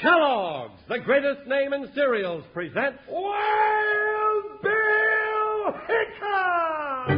Kellogg's, 0.00 0.80
the 0.88 1.00
greatest 1.00 1.44
name 1.48 1.72
in 1.72 1.90
cereals, 1.92 2.44
presents 2.54 3.00
Wild 3.08 4.44
Bill 4.62 5.74
Hickok! 5.88 7.08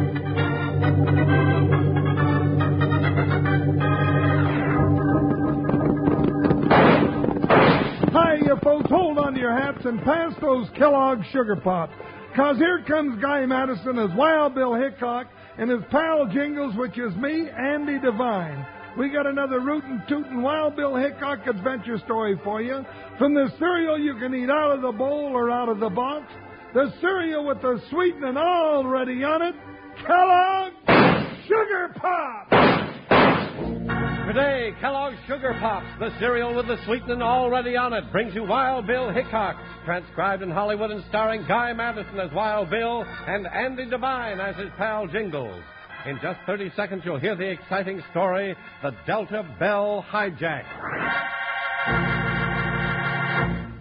Hi, 8.14 8.36
you 8.36 8.56
folks, 8.64 8.88
hold 8.88 9.18
on 9.18 9.34
to 9.34 9.40
your 9.40 9.52
hats 9.52 9.84
and 9.84 10.02
pass 10.02 10.32
those 10.40 10.66
Kellogg 10.78 11.18
Sugar 11.32 11.56
Pops. 11.56 11.92
Cause 12.34 12.56
here 12.56 12.82
comes 12.88 13.20
Guy 13.20 13.44
Madison 13.44 13.98
as 13.98 14.08
Wild 14.16 14.54
Bill 14.54 14.72
Hickok 14.72 15.26
and 15.58 15.70
his 15.70 15.82
pal 15.90 16.26
Jingles, 16.32 16.74
which 16.76 16.96
is 16.96 17.14
me, 17.16 17.46
Andy 17.50 17.98
Devine. 17.98 18.64
We 19.00 19.08
got 19.08 19.26
another 19.26 19.60
rootin' 19.60 20.02
tootin' 20.10 20.42
Wild 20.42 20.76
Bill 20.76 20.94
Hickok 20.94 21.46
adventure 21.46 21.96
story 22.04 22.38
for 22.44 22.60
you. 22.60 22.84
From 23.18 23.32
the 23.32 23.48
cereal 23.58 23.98
you 23.98 24.12
can 24.16 24.34
eat 24.34 24.50
out 24.50 24.72
of 24.72 24.82
the 24.82 24.92
bowl 24.92 25.30
or 25.32 25.50
out 25.50 25.70
of 25.70 25.80
the 25.80 25.88
box, 25.88 26.26
the 26.74 26.92
cereal 27.00 27.46
with 27.46 27.62
the 27.62 27.80
sweetening 27.88 28.36
already 28.36 29.24
on 29.24 29.40
it, 29.40 29.54
Kellogg's 30.06 31.46
Sugar 31.48 31.94
Pop! 31.96 32.50
Today, 34.26 34.74
Kellogg's 34.82 35.16
Sugar 35.26 35.56
Pops, 35.58 35.86
the 35.98 36.10
cereal 36.18 36.54
with 36.54 36.66
the 36.66 36.76
sweetening 36.84 37.22
already 37.22 37.78
on 37.78 37.94
it, 37.94 38.04
brings 38.12 38.34
you 38.34 38.44
Wild 38.44 38.86
Bill 38.86 39.10
Hickok, 39.10 39.56
transcribed 39.86 40.42
in 40.42 40.50
Hollywood 40.50 40.90
and 40.90 41.02
starring 41.08 41.46
Guy 41.48 41.72
Madison 41.72 42.20
as 42.20 42.30
Wild 42.34 42.68
Bill 42.68 43.06
and 43.26 43.46
Andy 43.46 43.88
Devine 43.88 44.40
as 44.40 44.56
his 44.56 44.68
pal 44.76 45.06
Jingles. 45.06 45.62
In 46.06 46.18
just 46.22 46.40
30 46.46 46.72
seconds, 46.76 47.02
you'll 47.04 47.18
hear 47.18 47.36
the 47.36 47.50
exciting 47.50 48.02
story, 48.10 48.56
The 48.82 48.92
Delta 49.06 49.46
Bell 49.58 50.02
Hijack. 50.10 50.64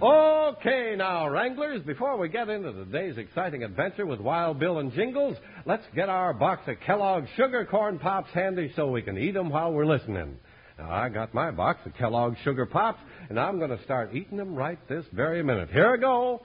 Okay, 0.01 0.95
now, 0.97 1.29
Wranglers, 1.29 1.81
before 1.83 2.17
we 2.17 2.27
get 2.27 2.49
into 2.49 2.73
today's 2.73 3.17
exciting 3.17 3.63
adventure 3.63 4.05
with 4.05 4.19
Wild 4.19 4.59
Bill 4.59 4.79
and 4.79 4.91
Jingles, 4.91 5.37
let's 5.65 5.85
get 5.95 6.09
our 6.09 6.33
box 6.33 6.67
of 6.67 6.75
Kellogg's 6.85 7.29
Sugar 7.37 7.65
Corn 7.65 7.99
Pops 7.99 8.29
handy 8.33 8.73
so 8.75 8.91
we 8.91 9.01
can 9.01 9.17
eat 9.17 9.33
them 9.33 9.49
while 9.49 9.71
we're 9.71 9.85
listening. 9.85 10.37
Now, 10.77 10.91
I 10.91 11.07
got 11.07 11.33
my 11.33 11.51
box 11.51 11.79
of 11.85 11.93
Kellogg's 11.95 12.37
Sugar 12.43 12.65
Pops, 12.65 12.99
and 13.29 13.39
I'm 13.39 13.59
going 13.59 13.75
to 13.75 13.83
start 13.83 14.13
eating 14.13 14.37
them 14.37 14.55
right 14.55 14.79
this 14.89 15.05
very 15.13 15.41
minute. 15.41 15.69
Here 15.71 15.93
I 15.93 15.97
go. 15.97 16.41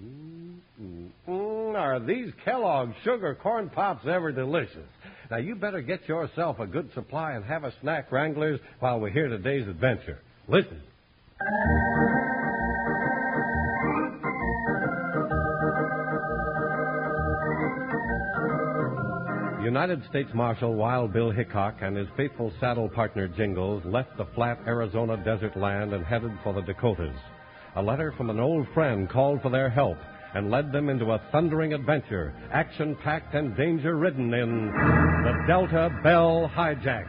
Mm, 0.00 1.74
are 1.76 2.00
these 2.00 2.32
Kellogg's 2.44 2.94
Sugar 3.04 3.34
Corn 3.34 3.68
Pops 3.68 4.06
ever 4.06 4.32
delicious? 4.32 4.88
Now, 5.30 5.38
you 5.38 5.54
better 5.54 5.80
get 5.80 6.08
yourself 6.08 6.58
a 6.58 6.66
good 6.66 6.92
supply 6.94 7.32
and 7.32 7.44
have 7.44 7.64
a 7.64 7.72
snack, 7.80 8.10
Wranglers, 8.12 8.60
while 8.80 9.00
we 9.00 9.10
hear 9.10 9.28
today's 9.28 9.66
adventure. 9.66 10.20
Listen. 10.48 10.80
United 19.62 20.04
States 20.10 20.28
Marshal 20.34 20.74
Wild 20.74 21.12
Bill 21.12 21.30
Hickok 21.30 21.76
and 21.82 21.96
his 21.96 22.08
faithful 22.16 22.52
saddle 22.60 22.88
partner 22.88 23.28
Jingles 23.28 23.82
left 23.84 24.16
the 24.16 24.26
flat 24.34 24.58
Arizona 24.66 25.16
desert 25.24 25.56
land 25.56 25.92
and 25.92 26.04
headed 26.04 26.32
for 26.42 26.52
the 26.52 26.62
Dakotas. 26.62 27.16
A 27.74 27.82
letter 27.82 28.12
from 28.18 28.28
an 28.28 28.38
old 28.38 28.68
friend 28.74 29.08
called 29.08 29.40
for 29.40 29.48
their 29.48 29.70
help 29.70 29.96
and 30.34 30.50
led 30.50 30.72
them 30.72 30.90
into 30.90 31.12
a 31.12 31.22
thundering 31.32 31.72
adventure, 31.72 32.34
action 32.52 32.94
packed 33.02 33.34
and 33.34 33.56
danger 33.56 33.96
ridden 33.96 34.34
in 34.34 34.66
the 34.66 35.44
Delta 35.46 35.88
Bell 36.02 36.50
Hijack. 36.54 37.06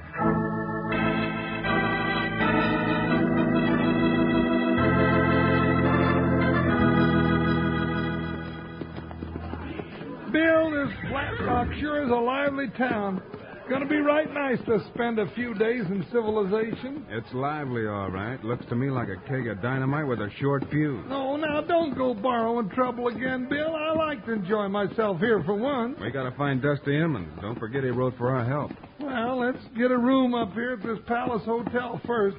Bill, 10.31 10.71
this 10.71 10.93
Flat 11.09 11.41
Rock 11.45 11.67
sure 11.79 12.03
is 12.05 12.09
a 12.09 12.15
lively 12.15 12.69
town. 12.77 13.21
Gonna 13.69 13.87
be 13.87 13.99
right 14.01 14.31
nice 14.33 14.59
to 14.65 14.79
spend 14.93 15.19
a 15.19 15.31
few 15.35 15.53
days 15.53 15.85
in 15.85 16.05
civilization. 16.11 17.05
It's 17.09 17.33
lively, 17.33 17.87
all 17.87 18.11
right. 18.11 18.43
Looks 18.43 18.65
to 18.67 18.75
me 18.75 18.89
like 18.89 19.07
a 19.07 19.15
keg 19.27 19.47
of 19.47 19.61
dynamite 19.61 20.05
with 20.05 20.19
a 20.19 20.29
short 20.39 20.63
fuse. 20.69 21.03
No, 21.07 21.37
now 21.37 21.61
don't 21.61 21.97
go 21.97 22.13
borrowing 22.13 22.69
trouble 22.71 23.07
again, 23.07 23.47
Bill. 23.49 23.73
I 23.73 23.93
like 23.93 24.25
to 24.25 24.33
enjoy 24.33 24.67
myself 24.67 25.19
here 25.19 25.41
for 25.43 25.53
once. 25.55 25.97
We 26.01 26.11
gotta 26.11 26.35
find 26.37 26.61
Dusty 26.61 26.97
Emmons. 26.97 27.31
Don't 27.41 27.57
forget 27.57 27.83
he 27.83 27.89
wrote 27.89 28.15
for 28.17 28.35
our 28.35 28.45
help. 28.45 28.71
Well, 28.99 29.39
let's 29.39 29.63
get 29.77 29.91
a 29.91 29.97
room 29.97 30.33
up 30.33 30.53
here 30.53 30.73
at 30.73 30.83
this 30.83 30.99
Palace 31.07 31.43
Hotel 31.45 32.01
first. 32.05 32.37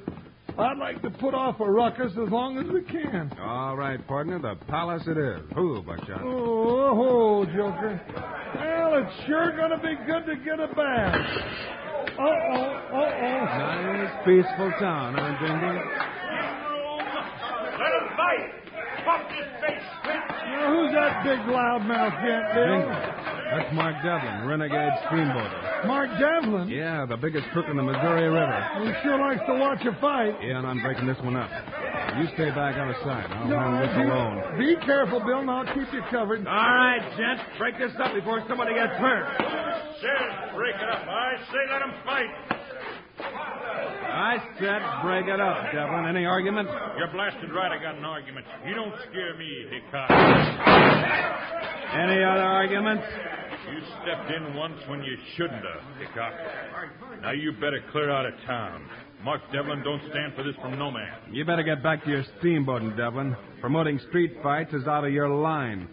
I'd 0.57 0.77
like 0.77 1.01
to 1.01 1.09
put 1.09 1.33
off 1.33 1.59
a 1.59 1.69
ruckus 1.69 2.13
as 2.13 2.29
long 2.31 2.57
as 2.57 2.65
we 2.71 2.81
can. 2.83 3.29
All 3.41 3.75
right, 3.75 4.05
partner, 4.07 4.39
the 4.39 4.55
palace 4.67 5.03
it 5.05 5.17
is. 5.17 5.41
Who, 5.53 5.81
Buckshot? 5.81 6.21
Oh, 6.23 6.95
oh, 6.95 7.45
Joker. 7.45 7.99
Well, 8.55 9.03
it's 9.03 9.27
sure 9.27 9.51
gonna 9.57 9.77
be 9.77 9.95
good 10.07 10.25
to 10.25 10.35
get 10.45 10.59
a 10.59 10.67
bath. 10.73 11.15
Uh-oh, 12.15 12.63
uh-oh. 12.95 13.45
Nice, 13.45 14.15
peaceful 14.23 14.71
town, 14.79 15.15
huh, 15.17 15.35
Jingle? 15.43 15.75
Let 17.75 17.91
him 17.91 18.07
fight! 18.15 18.47
Pop 19.03 19.27
his 19.29 19.49
face, 19.59 19.87
quick! 20.03 20.23
Now, 20.55 20.71
who's 20.71 20.91
that 20.93 21.23
big 21.25 21.39
loudmouth 21.51 22.15
gent, 22.23 22.45
Bill? 22.55 22.79
Jingle. 22.79 23.25
That's 23.51 23.73
Mark 23.75 23.95
Devlin, 24.03 24.47
renegade 24.47 24.93
steamboater. 25.11 25.64
Mark 25.85 26.09
Devlin? 26.19 26.69
Yeah, 26.69 27.05
the 27.05 27.17
biggest 27.17 27.45
crook 27.53 27.65
in 27.69 27.77
the 27.77 27.83
Missouri 27.83 28.29
River. 28.29 28.59
He 28.81 28.93
sure 29.03 29.19
likes 29.19 29.41
to 29.47 29.53
watch 29.59 29.83
a 29.85 29.93
fight. 29.99 30.33
Yeah, 30.41 30.57
and 30.59 30.67
I'm 30.67 30.81
breaking 30.81 31.05
this 31.05 31.17
one 31.21 31.35
up. 31.35 31.49
You 32.17 32.25
stay 32.33 32.49
back 32.55 32.75
out 32.77 32.89
of 32.89 32.95
sight. 33.03 33.27
I'll 33.29 33.47
No, 33.47 33.59
handle 33.59 33.79
this 33.85 33.95
you- 33.97 34.07
alone. 34.11 34.57
Be 34.57 34.75
careful, 34.85 35.19
Bill, 35.19 35.39
and 35.39 35.51
I'll 35.51 35.65
keep 35.73 35.91
you 35.93 36.01
covered. 36.09 36.47
All 36.47 36.53
right, 36.53 37.01
gents, 37.17 37.43
break 37.57 37.77
this 37.77 37.91
up 37.99 38.13
before 38.13 38.41
somebody 38.47 38.73
gets 38.73 38.93
hurt. 38.97 39.27
Says 40.01 40.53
break 40.55 40.75
it 40.75 40.89
up. 40.89 41.03
I 41.07 41.37
say 41.51 41.63
let 41.71 41.79
them 41.79 41.93
fight. 42.05 42.31
I 44.15 44.37
said 44.59 44.81
break 45.03 45.27
it 45.27 45.39
up, 45.39 45.71
Devlin. 45.73 46.05
Any 46.07 46.25
argument? 46.25 46.69
You're 46.97 47.11
blasted 47.11 47.51
right 47.53 47.71
I 47.71 47.77
got 47.81 47.95
an 47.95 48.05
argument. 48.05 48.45
You 48.65 48.75
don't 48.75 48.93
scare 49.09 49.35
me, 49.37 49.67
Hickok. 49.71 50.09
Any 51.95 52.23
other 52.23 52.43
arguments? 52.43 53.03
You 53.71 53.79
stepped 54.03 54.31
in 54.31 54.55
once 54.55 54.79
when 54.87 55.03
you 55.03 55.17
shouldn't 55.35 55.63
have, 55.63 55.97
Hickok. 55.99 56.33
Now 57.21 57.31
you 57.31 57.51
better 57.53 57.83
clear 57.91 58.11
out 58.11 58.25
of 58.25 58.33
town. 58.45 58.87
Mark 59.23 59.41
Devlin 59.51 59.81
don't 59.83 60.01
stand 60.09 60.33
for 60.35 60.43
this 60.43 60.55
from 60.61 60.77
no 60.77 60.91
man. 60.91 61.13
You 61.31 61.45
better 61.45 61.63
get 61.63 61.81
back 61.81 62.03
to 62.03 62.09
your 62.09 62.23
steamboating, 62.39 62.95
Devlin. 62.95 63.35
Promoting 63.61 63.99
street 64.07 64.37
fights 64.43 64.73
is 64.73 64.85
out 64.87 65.03
of 65.03 65.11
your 65.11 65.29
line. 65.29 65.87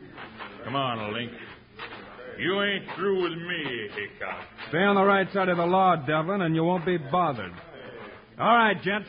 Come 0.65 0.77
on, 0.77 1.15
Link. 1.15 1.33
You 2.39 2.63
ain't 2.63 2.85
through 2.97 3.23
with 3.23 3.39
me, 3.39 3.89
Hickok. 3.95 4.45
Stay 4.69 4.83
on 4.83 4.97
the 4.97 5.05
right 5.05 5.31
side 5.33 5.49
of 5.49 5.57
the 5.57 5.67
law, 5.67 5.97
Devlin, 5.97 6.43
and 6.43 6.55
you 6.55 6.65
won't 6.65 6.85
be 6.85 6.99
bothered. 6.99 7.53
All 8.39 8.57
right, 8.57 8.81
gents. 8.83 9.09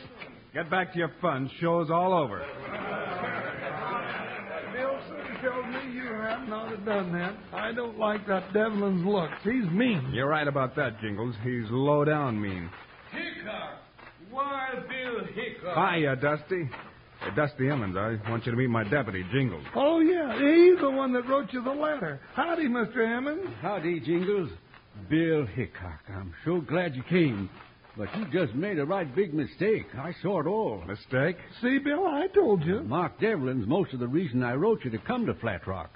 Get 0.54 0.70
back 0.70 0.92
to 0.92 0.98
your 0.98 1.10
fun. 1.20 1.50
Show's 1.60 1.90
all 1.90 2.14
over. 2.14 2.38
Bill 4.72 4.98
soon 5.08 5.40
tells 5.40 5.66
me 5.66 5.94
you 5.94 6.04
have 6.84 7.04
done 7.04 7.12
that. 7.12 7.34
I 7.52 7.72
don't 7.72 7.98
like 7.98 8.26
that 8.26 8.52
Devlin's 8.52 9.04
looks. 9.06 9.34
He's 9.42 9.64
mean. 9.70 10.10
You're 10.12 10.28
right 10.28 10.46
about 10.46 10.76
that, 10.76 11.00
Jingles. 11.00 11.34
He's 11.42 11.64
low 11.70 12.04
down 12.04 12.40
mean. 12.40 12.70
Hickok! 13.12 13.78
Wild 14.32 14.88
Bill 14.88 15.24
Hickok! 15.34 15.94
Hiya, 15.94 16.12
uh, 16.12 16.14
Dusty. 16.16 16.68
Hey, 17.20 17.34
Dusty 17.36 17.70
Emmons, 17.70 17.96
I 17.96 18.18
want 18.30 18.44
you 18.44 18.52
to 18.52 18.58
meet 18.58 18.68
my 18.70 18.84
deputy, 18.84 19.24
Jingles. 19.32 19.64
Oh, 19.74 20.00
yeah, 20.00 20.34
he's 20.34 20.80
the 20.80 20.90
one 20.90 21.12
that 21.14 21.26
wrote 21.28 21.52
you 21.52 21.62
the 21.62 21.70
letter. 21.70 22.20
Howdy, 22.34 22.68
Mr. 22.68 23.16
Emmons. 23.16 23.46
Howdy, 23.62 24.00
Jingles. 24.00 24.50
Bill 25.08 25.46
Hickok. 25.46 26.00
I'm 26.08 26.34
so 26.44 26.60
glad 26.60 26.94
you 26.94 27.02
came. 27.04 27.48
But 27.96 28.08
you 28.16 28.26
just 28.32 28.54
made 28.54 28.80
a 28.80 28.84
right 28.84 29.14
big 29.14 29.32
mistake. 29.32 29.86
I 29.96 30.12
saw 30.20 30.40
it 30.40 30.46
all. 30.48 30.82
Mistake? 30.84 31.36
See, 31.62 31.78
Bill, 31.78 32.06
I 32.08 32.26
told 32.34 32.64
you. 32.64 32.80
Mark 32.80 33.20
Devlin's 33.20 33.68
most 33.68 33.92
of 33.92 34.00
the 34.00 34.08
reason 34.08 34.42
I 34.42 34.54
wrote 34.54 34.84
you 34.84 34.90
to 34.90 34.98
come 34.98 35.26
to 35.26 35.34
Flat 35.34 35.66
Rock. 35.68 35.90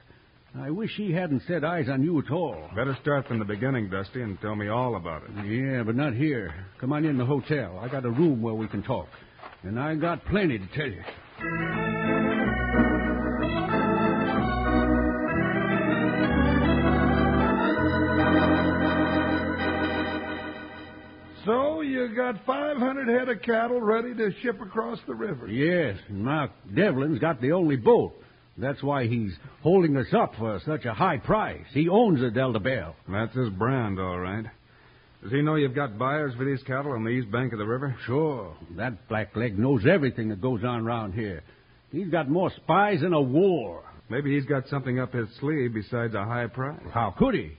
I 0.54 0.70
wish 0.70 0.90
he 0.96 1.12
hadn't 1.12 1.42
set 1.46 1.64
eyes 1.64 1.88
on 1.88 2.02
you 2.02 2.18
at 2.18 2.30
all. 2.30 2.70
Better 2.74 2.96
start 3.02 3.28
from 3.28 3.38
the 3.38 3.44
beginning, 3.44 3.90
Dusty, 3.90 4.22
and 4.22 4.40
tell 4.40 4.56
me 4.56 4.68
all 4.68 4.96
about 4.96 5.22
it. 5.24 5.30
Yeah, 5.46 5.82
but 5.84 5.94
not 5.94 6.14
here. 6.14 6.52
Come 6.80 6.92
on 6.92 7.04
in 7.04 7.18
the 7.18 7.26
hotel. 7.26 7.78
I 7.80 7.88
got 7.88 8.04
a 8.04 8.10
room 8.10 8.40
where 8.42 8.54
we 8.54 8.66
can 8.66 8.82
talk. 8.82 9.08
and 9.62 9.78
I 9.78 9.94
got 9.94 10.24
plenty 10.26 10.58
to 10.58 10.66
tell 10.68 10.88
you. 10.88 11.02
So 21.44 21.80
you 21.80 22.14
got 22.14 22.44
500 22.44 23.08
head 23.08 23.28
of 23.28 23.40
cattle 23.42 23.80
ready 23.80 24.14
to 24.14 24.32
ship 24.42 24.60
across 24.60 24.98
the 25.06 25.14
river. 25.14 25.48
Yes, 25.48 25.96
and 26.08 26.24
Mark 26.24 26.50
Devlin's 26.74 27.20
got 27.20 27.40
the 27.40 27.52
only 27.52 27.76
boat. 27.76 28.12
That's 28.58 28.82
why 28.82 29.06
he's 29.06 29.32
holding 29.62 29.96
us 29.96 30.12
up 30.12 30.34
for 30.36 30.60
such 30.66 30.84
a 30.84 30.92
high 30.92 31.18
price. 31.18 31.64
He 31.72 31.88
owns 31.88 32.20
the 32.20 32.30
Delta 32.30 32.58
Bell. 32.58 32.96
That's 33.08 33.34
his 33.34 33.50
brand, 33.50 34.00
all 34.00 34.18
right. 34.18 34.44
Does 35.22 35.32
he 35.32 35.42
know 35.42 35.56
you've 35.56 35.74
got 35.74 35.98
buyers 35.98 36.32
for 36.36 36.44
these 36.44 36.62
cattle 36.64 36.92
on 36.92 37.04
the 37.04 37.10
east 37.10 37.30
bank 37.30 37.52
of 37.52 37.58
the 37.58 37.66
river? 37.66 37.96
Sure, 38.06 38.56
that 38.76 39.08
blackleg 39.08 39.56
knows 39.56 39.84
everything 39.86 40.28
that 40.28 40.40
goes 40.40 40.62
on 40.64 40.86
around 40.86 41.12
here. 41.12 41.42
He's 41.90 42.08
got 42.08 42.28
more 42.28 42.52
spies 42.56 43.00
than 43.00 43.12
a 43.12 43.20
war. 43.20 43.82
Maybe 44.10 44.34
he's 44.34 44.46
got 44.46 44.68
something 44.68 44.98
up 44.98 45.12
his 45.12 45.28
sleeve 45.40 45.74
besides 45.74 46.14
a 46.14 46.24
high 46.24 46.46
price. 46.46 46.80
How 46.92 47.14
could 47.16 47.34
he? 47.34 47.52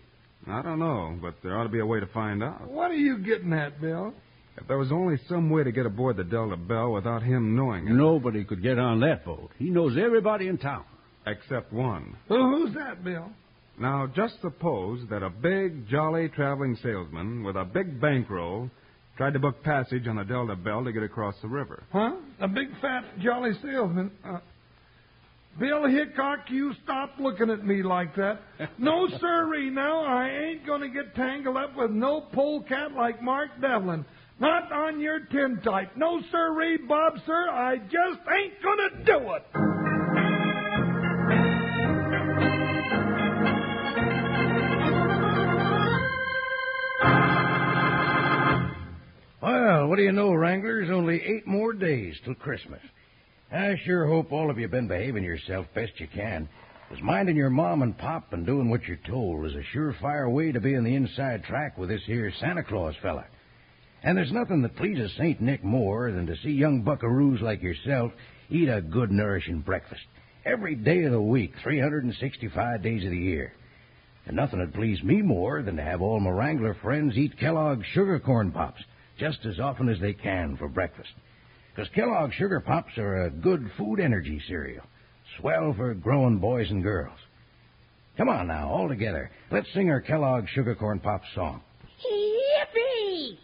I 0.48 0.62
don't 0.62 0.80
know, 0.80 1.18
but 1.22 1.36
there 1.44 1.58
ought 1.58 1.64
to 1.64 1.70
be 1.70 1.80
a 1.80 1.86
way 1.86 2.00
to 2.00 2.08
find 2.08 2.44
out. 2.44 2.70
What 2.70 2.92
are 2.92 2.96
you 2.96 3.20
getting 3.20 3.54
at, 3.54 3.80
Bill? 3.82 4.14
If 4.60 4.68
there 4.68 4.78
was 4.78 4.92
only 4.92 5.18
some 5.30 5.50
way 5.50 5.64
to 5.64 5.72
get 5.72 5.86
aboard 5.86 6.18
the 6.18 6.24
Delta 6.24 6.58
Bell 6.58 6.92
without 6.92 7.24
him 7.24 7.56
knowing 7.56 7.88
it. 7.88 7.94
Nobody 7.94 8.44
could 8.44 8.62
get 8.62 8.78
on 8.78 9.00
that 9.02 9.24
boat. 9.26 9.52
He 9.58 9.70
knows 9.70 9.98
everybody 9.98 10.48
in 10.48 10.58
town. 10.58 10.84
Except 11.26 11.72
one. 11.72 12.16
Well, 12.30 12.50
who's 12.50 12.74
that, 12.76 13.04
Bill? 13.04 13.30
Now, 13.80 14.08
just 14.14 14.42
suppose 14.42 15.08
that 15.10 15.24
a 15.24 15.30
big, 15.30 15.88
jolly 15.88 16.28
traveling 16.30 16.78
salesman 16.84 17.44
with 17.44 17.56
a 17.56 17.64
big 17.64 18.02
bankroll 18.02 18.70
tried 19.16 19.34
to 19.34 19.40
book 19.40 19.64
passage 19.64 20.08
on 20.08 20.18
the 20.18 20.24
Delta 20.24 20.56
Bell 20.56 20.84
to 20.84 20.92
get 20.92 21.04
across 21.04 21.36
the 21.42 21.48
river. 21.48 21.84
Huh? 21.92 22.16
A 22.42 22.48
big, 22.48 22.68
fat, 22.82 23.04
jolly 23.20 23.52
salesman. 23.62 24.12
Uh, 24.26 24.40
Bill 25.60 25.88
Hickok, 25.88 26.50
you 26.50 26.74
stop 26.84 27.12
looking 27.20 27.50
at 27.50 27.66
me 27.66 27.84
like 27.84 28.16
that. 28.16 28.42
No, 28.78 29.08
sirree, 29.20 29.70
now 29.70 30.06
I 30.06 30.30
ain't 30.30 30.66
going 30.66 30.82
to 30.82 30.90
get 30.90 31.16
tangled 31.16 31.58
up 31.58 31.76
with 31.76 31.92
no 31.92 32.22
polecat 32.22 32.94
like 32.94 33.22
Mark 33.22 33.50
Devlin. 33.62 34.06
Not 34.40 34.72
on 34.72 35.02
your 35.02 35.20
tintype. 35.20 35.98
No, 35.98 36.22
sirree, 36.32 36.78
Bob, 36.78 37.14
sir, 37.26 37.50
I 37.50 37.78
just 37.78 38.20
ain't 38.34 38.62
to 38.78 39.04
do 39.04 39.34
it. 39.34 39.44
Well, 49.42 49.88
what 49.88 49.96
do 49.98 50.04
you 50.04 50.12
know, 50.12 50.34
Wranglers? 50.34 50.90
Only 50.90 51.22
eight 51.22 51.48
more 51.48 51.74
days 51.74 52.16
till 52.24 52.36
Christmas. 52.36 52.82
I 53.52 53.76
sure 53.86 54.06
hope 54.06 54.32
all 54.32 54.50
of 54.50 54.58
you 54.60 54.68
been 54.68 54.88
behaving 54.88 55.24
yourself 55.24 55.66
best 55.74 56.00
you 56.00 56.08
can. 56.08 56.48
can. 56.48 56.50
'Cause 56.90 57.02
minding 57.04 57.36
your 57.36 57.52
mom 57.52 57.84
and 57.84 57.96
pop 57.98 58.34
and 58.34 58.46
doing 58.46 58.70
what 58.70 58.88
you're 58.88 58.98
told 58.98 59.46
is 59.46 59.56
a 59.56 59.62
surefire 59.62 60.32
way 60.32 60.52
to 60.52 60.60
be 60.60 60.74
in 60.74 60.84
the 60.84 60.96
inside 60.96 61.44
track 61.44 61.78
with 61.78 61.90
this 61.90 62.04
here 62.06 62.32
Santa 62.32 62.64
Claus 62.64 62.96
fella. 62.98 63.26
And 64.04 64.18
there's 64.18 64.32
nothing 64.32 64.62
that 64.62 64.78
pleases 64.78 65.12
St. 65.18 65.42
Nick 65.42 65.64
more 65.64 66.12
than 66.12 66.26
to 66.28 66.38
see 66.38 66.52
young 66.52 66.84
buckaroos 66.84 67.42
like 67.42 67.62
yourself 67.62 68.12
eat 68.50 68.70
a 68.70 68.82
good, 68.82 69.12
nourishing 69.12 69.60
breakfast. 69.60 70.02
Every 70.46 70.76
day 70.76 71.04
of 71.04 71.12
the 71.12 71.22
week, 71.22 71.54
365 71.64 72.82
days 72.82 73.04
of 73.04 73.12
the 73.12 73.18
year. 73.18 73.54
And 74.26 74.36
nothing 74.36 74.60
would 74.60 74.74
please 74.74 75.04
me 75.04 75.22
more 75.22 75.62
than 75.62 75.76
to 75.76 75.84
have 75.84 76.02
all 76.02 76.20
my 76.20 76.30
Wrangler 76.30 76.76
friends 76.82 77.18
eat 77.18 77.38
Kellogg's 77.40 77.86
sugar 77.94 78.20
corn 78.20 78.52
pops 78.52 78.82
just 79.20 79.46
as 79.46 79.60
often 79.60 79.90
as 79.90 80.00
they 80.00 80.14
can 80.14 80.56
for 80.58 80.68
breakfast. 80.68 81.10
Because 81.76 81.94
Kellogg's 81.94 82.34
Sugar 82.36 82.60
Pops 82.60 82.98
are 82.98 83.26
a 83.26 83.30
good 83.30 83.70
food 83.78 84.00
energy 84.00 84.42
cereal. 84.48 84.84
Swell 85.40 85.74
for 85.78 85.94
growing 85.94 86.40
boys 86.40 86.70
and 86.72 86.84
girls. 86.84 87.18
Come 88.18 88.30
on 88.30 88.48
now, 88.48 88.70
all 88.70 88.90
together. 88.90 89.32
Let's 89.52 89.72
sing 89.74 89.90
our 89.90 90.02
Kellogg's 90.02 90.50
Sugar 90.50 90.76
Corn 90.76 91.00
Pops 91.00 91.28
song. 91.36 91.62
Yippee! 92.06 93.38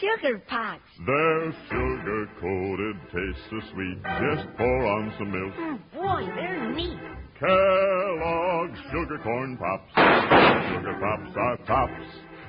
Sugar 0.00 0.38
Pops. 0.48 0.82
They're 1.06 1.52
sugar 1.70 2.28
coated, 2.40 2.96
taste 3.12 3.44
so 3.50 3.60
sweet. 3.72 3.98
Just 4.02 4.56
pour 4.56 4.86
on 4.86 5.12
some 5.18 5.30
milk. 5.32 5.54
Mm, 5.54 5.78
boy, 5.94 6.32
they're 6.34 6.72
neat. 6.72 6.98
Kellogg's 7.40 8.78
Sugar 8.92 9.18
Corn 9.22 9.56
Pops. 9.56 9.90
Sugar 9.94 10.98
Pops 11.00 11.36
are 11.36 11.56
tops. 11.66 12.06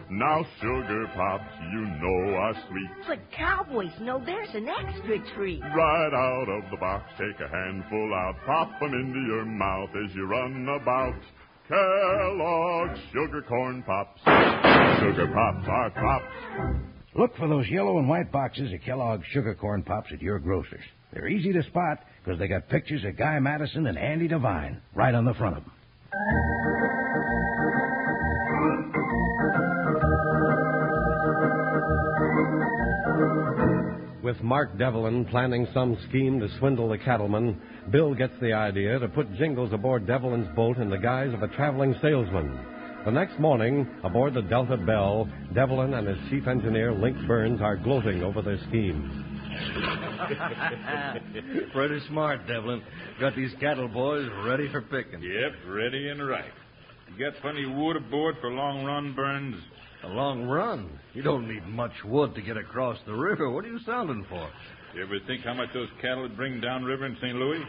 Now 0.09 0.45
Sugar 0.61 1.07
Pops, 1.15 1.53
you 1.73 1.81
know 1.81 2.35
are 2.35 2.53
sweet. 2.69 2.89
But 3.07 3.19
cowboys 3.31 3.91
know 3.99 4.21
there's 4.25 4.53
an 4.53 4.69
extra 4.69 5.19
treat. 5.35 5.61
Right 5.61 6.13
out 6.13 6.47
of 6.47 6.71
the 6.71 6.77
box, 6.77 7.11
take 7.17 7.39
a 7.45 7.49
handful 7.49 8.13
out, 8.13 8.35
pop 8.45 8.71
'em 8.81 8.93
into 8.93 9.19
your 9.27 9.43
mouth 9.43 9.89
as 9.95 10.15
you 10.15 10.25
run 10.25 10.67
about. 10.69 11.15
Kellogg's 11.67 12.99
Sugar 13.11 13.41
Corn 13.41 13.83
Pops. 13.83 14.21
Sugar 14.23 15.27
Pops 15.33 15.67
are 15.67 15.89
tops. 15.89 16.96
Look 17.17 17.35
for 17.35 17.47
those 17.47 17.67
yellow 17.67 17.97
and 17.97 18.07
white 18.07 18.31
boxes 18.31 18.71
of 18.71 18.79
Kellogg's 18.81 19.25
Sugar 19.31 19.55
Corn 19.55 19.81
Pops 19.81 20.11
at 20.13 20.21
your 20.21 20.37
grocer's. 20.37 20.83
They're 21.11 21.27
easy 21.27 21.51
to 21.51 21.63
spot 21.63 22.03
because 22.23 22.37
they 22.37 22.47
got 22.47 22.69
pictures 22.69 23.03
of 23.05 23.17
Guy 23.17 23.39
Madison 23.39 23.87
and 23.87 23.97
Andy 23.97 24.27
Devine 24.27 24.81
right 24.93 25.15
on 25.15 25.25
the 25.25 25.33
front 25.33 25.57
of 25.57 25.63
them. 25.63 25.73
With 34.21 34.43
Mark 34.43 34.77
Devlin 34.77 35.25
planning 35.25 35.67
some 35.73 35.97
scheme 36.09 36.39
to 36.39 36.49
swindle 36.59 36.89
the 36.89 36.99
cattlemen, 36.99 37.59
Bill 37.89 38.13
gets 38.13 38.33
the 38.41 38.53
idea 38.53 38.99
to 38.99 39.07
put 39.07 39.33
Jingles 39.37 39.73
aboard 39.73 40.05
Devlin's 40.05 40.53
boat 40.55 40.77
in 40.77 40.91
the 40.91 40.97
guise 40.99 41.33
of 41.33 41.41
a 41.41 41.47
traveling 41.47 41.95
salesman. 41.99 42.59
The 43.07 43.13
next 43.13 43.39
morning, 43.39 43.87
aboard 44.03 44.33
the 44.33 44.41
Delta 44.41 44.75
Bell, 44.75 45.29
Devlin 45.53 45.93
and 45.93 46.05
his 46.05 46.17
chief 46.29 46.45
engineer, 46.45 46.93
Link 46.93 47.15
Burns, 47.25 47.61
are 47.61 47.77
gloating 47.77 48.21
over 48.21 48.41
their 48.41 48.59
scheme. 48.67 49.39
Pretty 51.71 52.05
smart, 52.09 52.45
Devlin. 52.49 52.83
Got 53.17 53.33
these 53.33 53.51
cattle 53.61 53.87
boys 53.87 54.27
ready 54.45 54.69
for 54.69 54.81
picking. 54.81 55.21
Yep, 55.21 55.53
ready 55.69 56.09
and 56.09 56.27
right. 56.27 56.51
You 57.09 57.31
got 57.31 57.39
plenty 57.41 57.63
of 57.63 57.71
wood 57.77 57.95
aboard 57.95 58.35
for 58.41 58.47
a 58.49 58.53
long 58.53 58.83
run, 58.83 59.13
Burns? 59.15 59.55
A 60.03 60.09
long 60.09 60.43
run. 60.43 60.89
You 61.13 61.21
don't 61.21 61.47
need 61.47 61.65
much 61.65 61.93
wood 62.03 62.35
to 62.35 62.41
get 62.41 62.57
across 62.57 62.97
the 63.05 63.13
river. 63.13 63.49
What 63.49 63.63
are 63.63 63.69
you 63.69 63.79
sounding 63.85 64.25
for? 64.27 64.49
You 64.93 65.03
ever 65.03 65.19
think 65.25 65.45
how 65.45 65.53
much 65.53 65.69
those 65.73 65.87
cattle 66.01 66.23
would 66.23 66.35
bring 66.35 66.59
downriver 66.59 67.05
in 67.05 67.15
St. 67.21 67.35
Louis? 67.35 67.63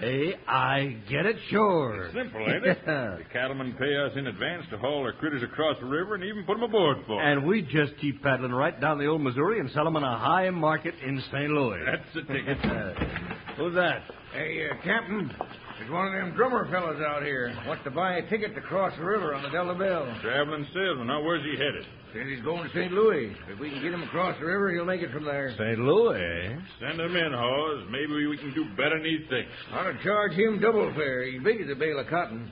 Hey, 0.00 0.34
I 0.48 0.96
get 1.08 1.24
it, 1.24 1.36
sure. 1.50 2.10
Simple, 2.14 2.40
ain't 2.40 2.66
it? 2.66 2.78
Yeah. 2.86 3.16
the 3.18 3.24
cattlemen 3.32 3.74
pay 3.78 3.96
us 3.96 4.12
in 4.16 4.26
advance 4.26 4.64
to 4.70 4.78
haul 4.78 5.04
their 5.04 5.12
critters 5.12 5.42
across 5.42 5.76
the 5.80 5.86
river 5.86 6.14
and 6.16 6.24
even 6.24 6.44
put 6.44 6.56
'em 6.56 6.64
aboard 6.64 6.98
for 7.06 7.20
'em. 7.22 7.38
And 7.38 7.46
we 7.46 7.62
just 7.62 7.96
keep 8.00 8.22
paddling 8.22 8.52
right 8.52 8.78
down 8.80 8.98
the 8.98 9.06
old 9.06 9.22
Missouri 9.22 9.60
and 9.60 9.70
sell 9.70 9.86
'em 9.86 9.96
in 9.96 10.02
a 10.02 10.18
high 10.18 10.50
market 10.50 10.94
in 11.04 11.20
St. 11.32 11.50
Louis. 11.50 11.80
That's 11.86 12.12
the 12.14 12.22
ticket. 12.22 12.58
Who's 13.56 13.74
that? 13.74 14.02
Hey, 14.32 14.66
uh, 14.68 14.74
Captain, 14.82 15.30
there's 15.78 15.90
one 15.90 16.06
of 16.08 16.12
them 16.12 16.34
drummer 16.34 16.68
fellas 16.70 16.98
out 17.06 17.22
here. 17.22 17.54
Wants 17.66 17.84
to 17.84 17.90
buy 17.90 18.16
a 18.16 18.28
ticket 18.28 18.54
to 18.56 18.60
cross 18.60 18.92
the 18.98 19.04
river 19.04 19.34
on 19.34 19.42
the 19.42 19.48
Delta 19.50 19.74
Bell. 19.78 20.12
Traveling 20.22 20.66
salesman. 20.74 21.06
Now, 21.06 21.22
where's 21.22 21.44
he 21.44 21.52
headed? 21.52 21.86
Says 22.12 22.26
he's 22.28 22.42
going 22.44 22.62
to 22.62 22.70
St. 22.74 22.90
Louis. 22.92 23.30
If 23.48 23.58
we 23.60 23.70
can 23.70 23.82
get 23.82 23.92
him 23.92 24.02
across 24.02 24.38
the 24.40 24.46
river, 24.46 24.72
he'll 24.72 24.84
make 24.84 25.02
it 25.02 25.12
from 25.12 25.24
there. 25.24 25.54
St. 25.58 25.78
Louis, 25.78 26.18
eh? 26.18 26.56
Send 26.80 27.00
him 27.00 27.14
in, 27.14 27.32
Hawes. 27.32 27.86
Maybe 27.90 28.26
we 28.26 28.36
can 28.38 28.54
do 28.54 28.64
better 28.76 28.98
than 28.98 29.04
he 29.06 29.18
thinks. 29.30 29.50
Ought 29.72 29.90
to 29.90 30.02
charge 30.02 30.32
him 30.32 30.60
double 30.60 30.92
fare. 30.94 31.22
He's 31.30 31.42
big 31.42 31.60
as 31.60 31.68
a 31.70 31.74
bale 31.78 31.98
of 31.98 32.06
cotton. 32.08 32.50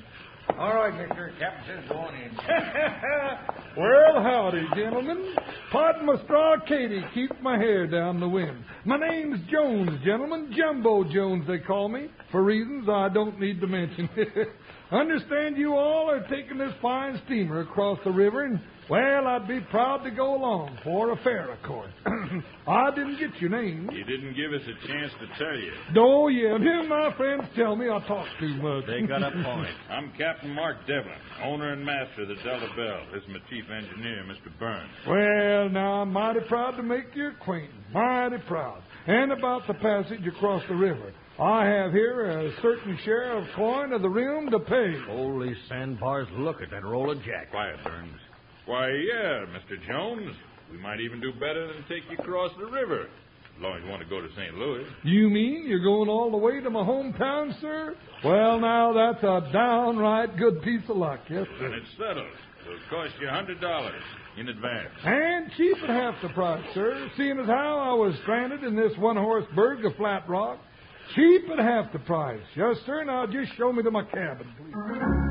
All 0.59 0.75
right, 0.75 0.93
mister. 0.93 1.33
Captain 1.39 1.81
says 1.81 1.89
go 1.89 1.97
on 1.97 2.15
in. 2.15 2.31
well, 3.77 4.23
howdy, 4.23 4.67
gentlemen. 4.77 5.35
Pardon 5.71 6.07
my 6.07 6.23
straw 6.25 6.57
Katie 6.69 7.03
Keep 7.15 7.41
my 7.41 7.57
hair 7.57 7.87
down 7.87 8.21
the 8.21 8.29
wind. 8.29 8.65
My 8.85 8.99
name's 8.99 9.41
Jones, 9.51 9.91
gentlemen. 10.05 10.55
Jumbo 10.57 11.05
Jones, 11.05 11.47
they 11.47 11.59
call 11.59 11.89
me, 11.89 12.09
for 12.31 12.43
reasons 12.43 12.89
I 12.89 13.09
don't 13.09 13.41
need 13.41 13.61
to 13.61 13.67
mention. 13.67 14.09
Understand 14.93 15.57
you 15.57 15.75
all 15.75 16.11
are 16.11 16.27
taking 16.29 16.59
this 16.59 16.73
fine 16.83 17.21
steamer 17.25 17.61
across 17.61 17.99
the 18.05 18.11
river, 18.11 18.45
and, 18.45 18.61
well, 18.93 19.27
I'd 19.27 19.49
be 19.49 19.59
proud 19.71 20.05
to 20.05 20.11
go 20.11 20.37
along, 20.37 20.77
for 20.85 21.13
a 21.13 21.17
fare, 21.25 21.51
of 21.51 21.63
course. 21.63 21.91
I 22.69 22.91
didn't 22.91 23.19
get 23.19 23.41
your 23.41 23.49
name. 23.49 23.89
He 23.91 24.03
didn't 24.03 24.37
give 24.37 24.53
us 24.53 24.61
a 24.69 24.87
chance 24.87 25.11
to 25.19 25.43
tell 25.43 25.57
you. 25.57 25.73
Oh, 25.97 26.29
yeah, 26.29 26.57
and 26.57 26.91
my 26.91 27.11
friends 27.17 27.45
tell 27.57 27.75
me 27.75 27.87
I 27.87 28.07
talk 28.07 28.27
too 28.39 28.55
much. 28.61 28.85
They 28.87 29.01
got 29.07 29.23
a 29.23 29.31
point. 29.45 29.75
I'm 29.89 30.13
Captain 30.19 30.51
Mark 30.51 30.77
Devlin, 30.81 31.17
owner 31.43 31.73
and 31.73 31.83
master 31.83 32.21
of 32.21 32.29
the 32.29 32.35
Delta 32.45 32.69
Bell. 32.77 33.01
This 33.15 33.23
is 33.23 33.29
my 33.31 33.39
chief 33.49 33.65
engineer, 33.71 34.27
Mr. 34.29 34.53
Burns. 34.61 34.93
Well, 35.09 35.71
now, 35.71 36.03
I'm 36.03 36.13
mighty 36.13 36.41
proud 36.47 36.73
to 36.73 36.83
make 36.83 37.15
your 37.15 37.31
acquaintance. 37.31 37.73
Mighty 37.95 38.45
proud. 38.47 38.83
And 39.07 39.33
about 39.33 39.67
the 39.69 39.75
passage 39.75 40.27
across 40.27 40.65
the 40.69 40.75
river. 40.75 41.15
I 41.41 41.65
have 41.65 41.93
here 41.93 42.27
a 42.27 42.61
certain 42.61 42.99
share 43.07 43.39
of 43.39 43.47
coin 43.57 43.95
of 43.95 44.03
the 44.03 44.11
realm 44.11 44.51
to 44.51 44.59
pay. 44.59 44.93
Holy 45.07 45.55
sandbars, 45.71 46.29
look 46.37 46.61
at 46.61 46.71
that 46.73 46.85
roll 46.85 47.11
of 47.11 47.23
jack. 47.23 47.51
Quiet, 47.51 47.83
Burns. 47.83 48.21
Why, 48.67 48.89
yeah, 48.89 49.45
Mr. 49.57 49.77
Jones. 49.87 50.35
We 50.71 50.79
might 50.79 51.01
even 51.01 51.21
do 51.21 51.33
better 51.33 51.67
than 51.67 51.85
take 51.89 52.03
you 52.11 52.17
across 52.19 52.51
the 52.59 52.67
river. 52.67 53.03
As 53.57 53.63
long 53.63 53.77
as 53.77 53.83
you 53.85 53.91
want 53.91 54.03
to 54.03 54.09
go 54.09 54.21
to 54.23 54.29
St. 54.35 54.55
Louis. 54.57 54.87
You 55.05 55.29
mean 55.29 55.65
you're 55.67 55.83
going 55.85 56.09
all 56.09 56.31
the 56.31 56.39
way 56.39 56.61
to 56.61 56.71
my 56.71 56.81
hometown, 56.83 57.61
sir? 57.61 57.95
Well, 58.25 58.59
now, 58.59 58.93
that's 58.95 59.23
a 59.23 59.53
downright 59.53 60.39
good 60.39 60.63
piece 60.63 60.81
of 60.89 60.97
luck, 60.97 61.21
yes, 61.29 61.47
And 61.47 61.59
sir. 61.59 61.75
it's 61.75 61.87
settled. 61.99 62.27
It'll 62.65 62.79
cost 62.89 63.13
you 63.21 63.29
a 63.29 63.31
hundred 63.31 63.61
dollars 63.61 64.01
in 64.39 64.49
advance. 64.49 64.89
And 65.05 65.51
cheap 65.59 65.77
at 65.83 65.91
half 65.91 66.15
the 66.23 66.29
price, 66.31 66.65
sir. 66.73 67.11
Seeing 67.19 67.39
as 67.41 67.47
how 67.47 67.79
I 67.79 67.93
was 67.93 68.15
stranded 68.23 68.63
in 68.65 68.75
this 68.75 68.93
one-horse 68.99 69.45
burg 69.55 69.85
of 69.85 69.95
Flat 69.97 70.27
Rock, 70.29 70.59
cheap 71.15 71.43
at 71.51 71.59
half 71.59 71.93
the 71.93 71.99
price. 71.99 72.41
Yes, 72.57 72.77
sir. 72.87 73.05
Now, 73.05 73.27
just 73.27 73.53
show 73.59 73.73
me 73.73 73.83
to 73.83 73.91
my 73.91 74.05
cabin, 74.05 74.47
please. 74.57 75.22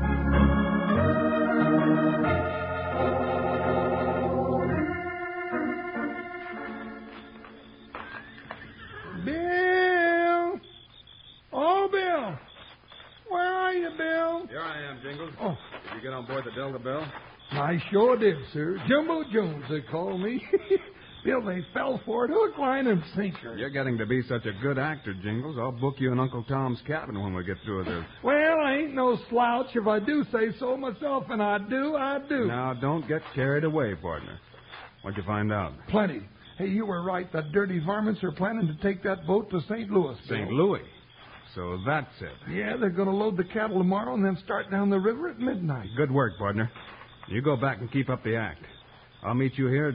Sure 17.92 18.16
did, 18.16 18.36
sir. 18.52 18.82
Jumbo 18.88 19.22
Jones, 19.32 19.64
they 19.70 19.80
call 19.82 20.18
me. 20.18 20.44
Bill, 21.24 21.40
they 21.44 21.64
fell 21.72 22.00
for 22.04 22.24
it, 22.24 22.32
hook, 22.34 22.58
line, 22.58 22.88
and 22.88 23.00
sinker. 23.14 23.56
You're 23.56 23.70
getting 23.70 23.96
to 23.98 24.06
be 24.06 24.22
such 24.22 24.44
a 24.44 24.52
good 24.60 24.76
actor, 24.76 25.14
Jingles. 25.14 25.56
I'll 25.56 25.70
book 25.70 25.94
you 25.98 26.10
in 26.10 26.18
Uncle 26.18 26.42
Tom's 26.44 26.80
cabin 26.84 27.22
when 27.22 27.32
we 27.32 27.44
get 27.44 27.58
through 27.64 27.78
with 27.78 27.86
this. 27.86 28.04
Well, 28.24 28.58
I 28.60 28.74
ain't 28.78 28.94
no 28.94 29.16
slouch 29.30 29.68
if 29.74 29.86
I 29.86 30.00
do 30.00 30.24
say 30.32 30.48
so 30.58 30.76
myself, 30.76 31.24
and 31.28 31.40
I 31.40 31.58
do, 31.58 31.94
I 31.94 32.18
do. 32.28 32.46
Now, 32.48 32.74
don't 32.74 33.06
get 33.06 33.22
carried 33.36 33.62
away, 33.62 33.94
partner. 33.94 34.40
What'd 35.02 35.16
you 35.16 35.22
find 35.22 35.52
out? 35.52 35.74
Plenty. 35.88 36.22
Hey, 36.58 36.68
you 36.68 36.86
were 36.86 37.04
right. 37.04 37.30
The 37.30 37.42
dirty 37.52 37.80
varmints 37.84 38.22
are 38.24 38.32
planning 38.32 38.66
to 38.66 38.74
take 38.82 39.04
that 39.04 39.24
boat 39.24 39.48
to 39.50 39.60
St. 39.68 39.90
Louis. 39.90 40.16
St. 40.28 40.50
Louis. 40.50 40.82
So 41.54 41.78
that's 41.86 42.10
it. 42.20 42.50
Yeah, 42.50 42.76
they're 42.78 42.90
going 42.90 43.08
to 43.08 43.14
load 43.14 43.36
the 43.36 43.44
cattle 43.44 43.78
tomorrow 43.78 44.14
and 44.14 44.24
then 44.24 44.38
start 44.44 44.70
down 44.70 44.90
the 44.90 44.98
river 44.98 45.28
at 45.28 45.38
midnight. 45.38 45.88
Good 45.96 46.10
work, 46.10 46.36
partner. 46.38 46.70
You 47.28 47.40
go 47.42 47.56
back 47.56 47.80
and 47.80 47.90
keep 47.90 48.08
up 48.10 48.22
the 48.24 48.36
act. 48.36 48.62
I'll 49.22 49.34
meet 49.34 49.56
you 49.56 49.66
here 49.68 49.94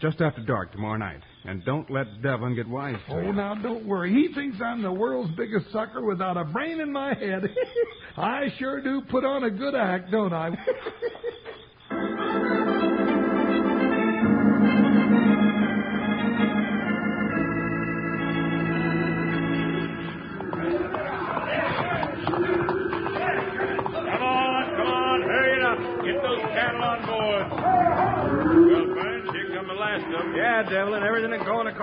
just 0.00 0.20
after 0.20 0.42
dark 0.42 0.72
tomorrow 0.72 0.96
night. 0.96 1.20
And 1.44 1.64
don't 1.64 1.90
let 1.90 2.22
Devlin 2.22 2.54
get 2.54 2.68
wise 2.68 2.96
to 3.08 3.14
Oh, 3.14 3.20
you. 3.20 3.32
now 3.32 3.54
don't 3.54 3.84
worry. 3.84 4.12
He 4.12 4.32
thinks 4.34 4.58
I'm 4.64 4.80
the 4.82 4.92
world's 4.92 5.34
biggest 5.36 5.70
sucker 5.72 6.00
without 6.04 6.36
a 6.36 6.44
brain 6.44 6.80
in 6.80 6.92
my 6.92 7.14
head. 7.14 7.42
I 8.16 8.46
sure 8.58 8.80
do 8.80 9.02
put 9.10 9.24
on 9.24 9.44
a 9.44 9.50
good 9.50 9.74
act, 9.74 10.10
don't 10.10 10.32
I? 10.32 10.50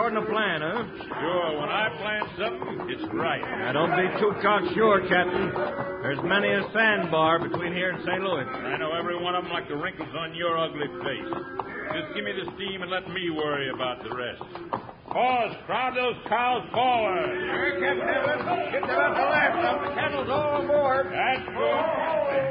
according 0.10 0.25
to 0.25 0.32
plan, 0.34 0.62
huh? 0.62 0.84
Sure, 1.22 1.60
when 1.60 1.70
I 1.70 1.89
plan 2.01 2.24
something, 2.38 2.89
it's 2.89 3.13
right. 3.13 3.42
Now, 3.42 3.74
don't 3.74 3.94
be 3.94 4.08
too 4.20 4.34
cocksure, 4.42 5.06
Captain. 5.08 5.54
There's 6.01 6.20
many 6.24 6.50
a 6.50 6.66
sandbar 6.74 7.39
between 7.39 7.74
here 7.74 7.92
and 7.92 8.01
St. 8.06 8.22
Louis. 8.22 8.46
I 8.46 8.78
know 8.78 8.94
every 8.98 9.22
one 9.22 9.36
of 9.36 9.44
them 9.44 9.54
like 9.54 9.68
the 9.68 9.75
wrinkles 9.75 10.10
on 10.18 10.34
your 10.34 10.58
ugly 10.58 10.88
face. 11.06 11.30
Just 11.94 12.16
give 12.16 12.24
me 12.25 12.34
the 12.34 12.50
steam 12.56 12.82
and 12.82 12.89
let 12.92 13.10
me 13.10 13.30
worry 13.30 13.70
about 13.70 14.01
the 14.04 14.13
rest. 14.13 14.42
Pause, 15.10 15.56
crowd 15.66 15.98
those 15.98 16.18
cows 16.28 16.66
forward. 16.74 17.30
Here, 17.34 17.78
Captain 17.82 18.06
Devlin. 18.06 18.72
Get 18.74 18.82
them 18.86 18.98
up 18.98 19.13
the 19.13 19.25
left. 19.30 19.58
The 19.58 19.94
cattle's 19.94 20.30
all 20.30 20.62
aboard. 20.63 21.08
That's 21.10 21.46
good. 21.50 22.50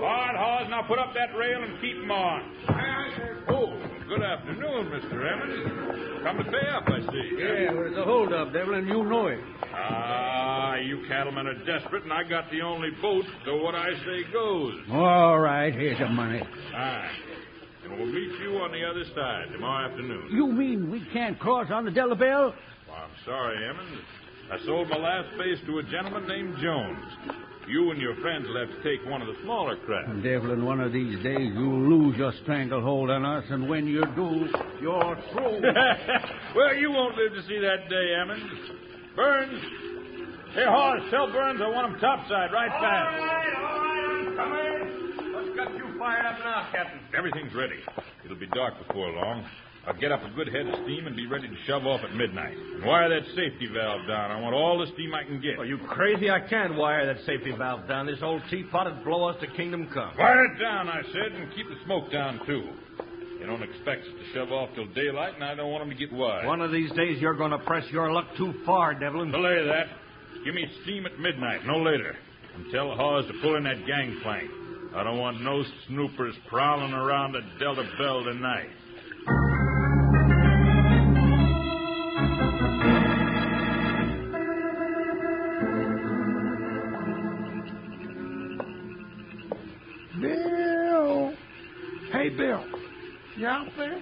Hard 0.00 0.36
hawes, 0.36 0.66
now 0.70 0.82
put 0.88 0.98
up 0.98 1.12
that 1.12 1.36
rail 1.36 1.62
and 1.62 1.78
keep 1.80 1.96
'em 1.96 2.10
on. 2.10 3.39
Good 4.10 4.22
afternoon, 4.24 4.90
Mr. 4.90 5.22
Emmons. 5.22 6.24
Come 6.24 6.38
to 6.38 6.42
pay 6.42 6.68
up, 6.74 6.82
I 6.88 6.98
see. 7.12 7.30
Yeah, 7.38 7.70
there's 7.70 7.96
a 7.96 8.02
holdup, 8.02 8.52
and 8.52 8.88
You 8.88 9.04
know 9.04 9.28
it. 9.28 9.38
Ah, 9.72 10.74
you 10.74 11.04
cattlemen 11.06 11.46
are 11.46 11.64
desperate, 11.64 12.02
and 12.02 12.12
I 12.12 12.24
got 12.24 12.50
the 12.50 12.60
only 12.60 12.88
boat, 13.00 13.24
so 13.44 13.62
what 13.62 13.76
I 13.76 13.90
say 14.04 14.32
goes. 14.32 14.74
All 14.90 15.38
right, 15.38 15.72
here's 15.72 16.00
the 16.00 16.08
money. 16.08 16.42
Aye. 16.74 17.10
And 17.84 17.92
we'll 17.96 18.06
meet 18.12 18.36
you 18.42 18.56
on 18.56 18.72
the 18.72 18.84
other 18.84 19.04
side 19.14 19.52
tomorrow 19.52 19.88
afternoon. 19.88 20.26
You 20.32 20.48
mean 20.48 20.90
we 20.90 21.06
can't 21.12 21.38
cross 21.38 21.68
on 21.70 21.84
the 21.84 21.92
Delta 21.92 22.16
Bell? 22.16 22.52
Well, 22.88 22.96
I'm 22.96 23.10
sorry, 23.24 23.64
Emmons. 23.68 24.00
I 24.50 24.66
sold 24.66 24.88
my 24.88 24.96
last 24.96 25.28
space 25.36 25.58
to 25.66 25.78
a 25.78 25.84
gentleman 25.84 26.26
named 26.26 26.56
Jones. 26.60 27.46
You 27.70 27.92
and 27.92 28.00
your 28.00 28.16
friends 28.16 28.48
will 28.48 28.58
have 28.58 28.68
to 28.68 28.82
take 28.82 29.08
one 29.08 29.22
of 29.22 29.28
the 29.28 29.36
smaller 29.44 29.76
craft. 29.86 30.22
Devlin, 30.24 30.64
one 30.64 30.80
of 30.80 30.92
these 30.92 31.22
days 31.22 31.52
you'll 31.54 31.88
lose 31.88 32.16
your 32.16 32.32
stranglehold 32.42 33.10
on 33.10 33.24
us, 33.24 33.44
and 33.48 33.68
when 33.68 33.86
you 33.86 34.02
do, 34.16 34.48
you're 34.82 35.16
through. 35.32 35.62
well, 36.56 36.74
you 36.74 36.90
won't 36.90 37.14
live 37.16 37.32
to 37.32 37.42
see 37.46 37.60
that 37.60 37.88
day, 37.88 38.14
Emmons. 38.20 38.50
Burns. 39.14 39.62
Hey, 40.52 40.66
Horace, 40.66 41.04
tell 41.12 41.30
Burns 41.30 41.60
I 41.62 41.68
want 41.68 41.94
him 41.94 42.00
topside 42.00 42.50
right 42.52 42.70
fast. 42.70 43.20
all 43.20 43.26
right, 43.26 43.54
I'm 44.18 44.36
coming. 44.36 45.32
What's 45.32 45.56
got 45.56 45.72
you 45.76 45.96
fired 45.96 46.26
up 46.26 46.38
now, 46.40 46.68
Captain? 46.72 46.98
Everything's 47.16 47.54
ready. 47.54 47.78
It'll 48.24 48.36
be 48.36 48.48
dark 48.48 48.74
before 48.84 49.12
long. 49.12 49.46
I'll 49.86 49.98
get 49.98 50.12
up 50.12 50.22
a 50.22 50.28
good 50.36 50.48
head 50.48 50.66
of 50.66 50.74
steam 50.84 51.06
and 51.06 51.16
be 51.16 51.26
ready 51.26 51.48
to 51.48 51.56
shove 51.66 51.86
off 51.86 52.02
at 52.04 52.14
midnight. 52.14 52.56
And 52.56 52.84
wire 52.84 53.08
that 53.08 53.26
safety 53.34 53.66
valve 53.72 54.06
down. 54.06 54.30
I 54.30 54.38
want 54.40 54.54
all 54.54 54.78
the 54.78 54.92
steam 54.92 55.14
I 55.14 55.24
can 55.24 55.40
get. 55.40 55.58
Are 55.58 55.64
you 55.64 55.78
crazy? 55.78 56.30
I 56.30 56.40
can't 56.40 56.74
wire 56.76 57.06
that 57.06 57.24
safety 57.24 57.52
valve 57.56 57.88
down. 57.88 58.06
This 58.06 58.18
old 58.22 58.42
teapot 58.50 58.94
would 58.94 59.04
blow 59.04 59.28
us 59.28 59.36
to 59.40 59.46
kingdom 59.56 59.88
come. 59.92 60.12
Wire 60.18 60.44
it 60.44 60.58
down, 60.58 60.88
I 60.88 61.02
said, 61.02 61.32
and 61.32 61.52
keep 61.54 61.66
the 61.68 61.76
smoke 61.84 62.12
down, 62.12 62.40
too. 62.46 62.68
They 63.40 63.46
don't 63.46 63.62
expect 63.62 64.02
us 64.02 64.12
to 64.12 64.34
shove 64.34 64.52
off 64.52 64.68
till 64.74 64.86
daylight, 64.88 65.34
and 65.34 65.42
I 65.42 65.54
don't 65.54 65.72
want 65.72 65.82
them 65.82 65.90
to 65.90 65.96
get 65.96 66.12
wise. 66.12 66.46
One 66.46 66.60
of 66.60 66.72
these 66.72 66.92
days, 66.92 67.18
you're 67.20 67.36
going 67.36 67.52
to 67.52 67.58
press 67.58 67.84
your 67.90 68.12
luck 68.12 68.26
too 68.36 68.52
far, 68.66 68.92
Devlin. 68.92 69.30
Belay 69.30 69.64
that. 69.64 69.86
Give 70.44 70.54
me 70.54 70.66
steam 70.82 71.06
at 71.06 71.18
midnight, 71.18 71.64
no 71.66 71.78
later. 71.78 72.14
And 72.54 72.70
tell 72.70 72.90
the 72.90 72.96
Hawes 72.96 73.24
to 73.28 73.32
pull 73.40 73.56
in 73.56 73.64
that 73.64 73.86
gangplank. 73.86 74.50
I 74.94 75.04
don't 75.04 75.18
want 75.18 75.40
no 75.40 75.64
snoopers 75.86 76.34
prowling 76.48 76.92
around 76.92 77.32
the 77.32 77.40
Delta 77.58 77.88
Bell 77.98 78.24
tonight. 78.24 78.68
Bill. 92.40 92.64
You 93.36 93.46
out 93.46 93.68
there? 93.76 94.00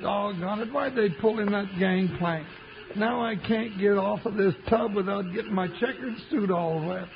Doggone 0.00 0.60
it. 0.60 0.72
Why'd 0.72 0.94
they 0.94 1.08
pull 1.20 1.40
in 1.40 1.50
that 1.50 1.66
gangplank? 1.78 2.46
Now 2.96 3.20
I 3.24 3.34
can't 3.36 3.76
get 3.78 3.98
off 3.98 4.24
of 4.24 4.34
this 4.36 4.54
tub 4.68 4.94
without 4.94 5.32
getting 5.34 5.52
my 5.52 5.66
checkered 5.80 6.14
suit 6.30 6.50
all 6.50 6.78
wet. 6.86 7.06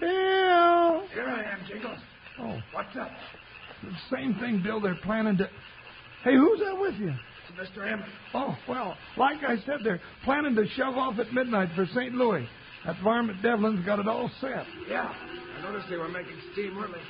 Bill! 0.00 1.02
Here 1.14 1.26
I 1.26 1.44
am, 1.52 1.60
Jingles. 1.68 1.98
Oh, 2.40 2.58
What's 2.72 2.96
up? 2.96 3.10
the 3.84 4.16
same 4.16 4.34
thing, 4.34 4.62
Bill. 4.62 4.80
They're 4.80 4.98
planning 5.04 5.36
to. 5.38 5.48
Hey, 6.24 6.34
who's 6.34 6.58
that 6.60 6.78
with 6.78 6.94
you? 6.96 7.14
It's 7.58 7.70
Mr. 7.70 7.86
Emmons. 7.90 8.10
Oh, 8.34 8.56
well, 8.68 8.96
like 9.16 9.38
I 9.46 9.56
said, 9.64 9.76
they're 9.84 10.00
planning 10.24 10.54
to 10.56 10.66
shove 10.76 10.96
off 10.96 11.18
at 11.20 11.32
midnight 11.32 11.68
for 11.76 11.86
St. 11.94 12.14
Louis. 12.14 12.46
That 12.84 12.96
varmint 13.02 13.42
Devlin's 13.42 13.84
got 13.86 14.00
it 14.00 14.08
all 14.08 14.30
set. 14.40 14.66
Yeah. 14.88 15.12
I 15.58 15.62
noticed 15.62 15.88
they 15.88 15.96
were 15.96 16.08
making 16.08 16.34
steam 16.52 16.76
early. 16.78 17.00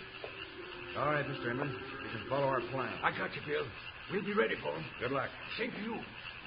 All 0.98 1.06
right, 1.12 1.26
Mr. 1.26 1.50
Emmons. 1.50 1.74
You 2.12 2.18
can 2.20 2.28
follow 2.28 2.46
our 2.46 2.60
plan. 2.72 2.92
I 3.02 3.10
got 3.10 3.34
you, 3.34 3.42
Bill. 3.46 3.66
We'll 4.10 4.24
be 4.24 4.32
ready 4.32 4.54
for 4.62 4.72
them. 4.72 4.84
Good 5.00 5.10
luck. 5.12 5.28
Same 5.58 5.70
to 5.70 5.82
you. 5.82 5.96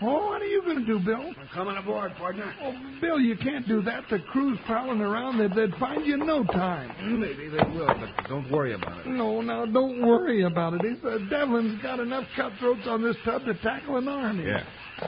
Oh, 0.01 0.29
what 0.29 0.41
are 0.41 0.45
you 0.45 0.63
going 0.63 0.79
to 0.79 0.85
do, 0.85 0.99
Bill? 0.99 1.31
I'm 1.39 1.47
coming 1.53 1.77
aboard, 1.77 2.15
partner. 2.15 2.51
Oh, 2.63 2.73
Bill, 2.99 3.19
you 3.19 3.37
can't 3.37 3.67
do 3.67 3.83
that. 3.83 4.05
The 4.09 4.17
crew's 4.31 4.57
prowling 4.65 5.01
around. 5.01 5.37
They'd, 5.37 5.53
they'd 5.53 5.77
find 5.79 6.03
you 6.03 6.15
in 6.15 6.25
no 6.25 6.43
time. 6.43 7.19
Maybe 7.19 7.49
they 7.49 7.63
will, 7.77 7.85
but 7.85 8.27
don't 8.27 8.49
worry 8.49 8.73
about 8.73 9.01
it. 9.01 9.07
No, 9.07 9.41
now, 9.41 9.67
don't 9.67 10.01
worry 10.03 10.43
about 10.43 10.73
it. 10.73 10.81
He's, 10.81 11.05
uh, 11.05 11.19
Devlin's 11.29 11.79
got 11.83 11.99
enough 11.99 12.25
cutthroats 12.35 12.87
on 12.87 13.03
this 13.03 13.15
tub 13.23 13.45
to 13.45 13.53
tackle 13.61 13.97
an 13.97 14.07
army. 14.07 14.45
Yeah. 14.45 14.63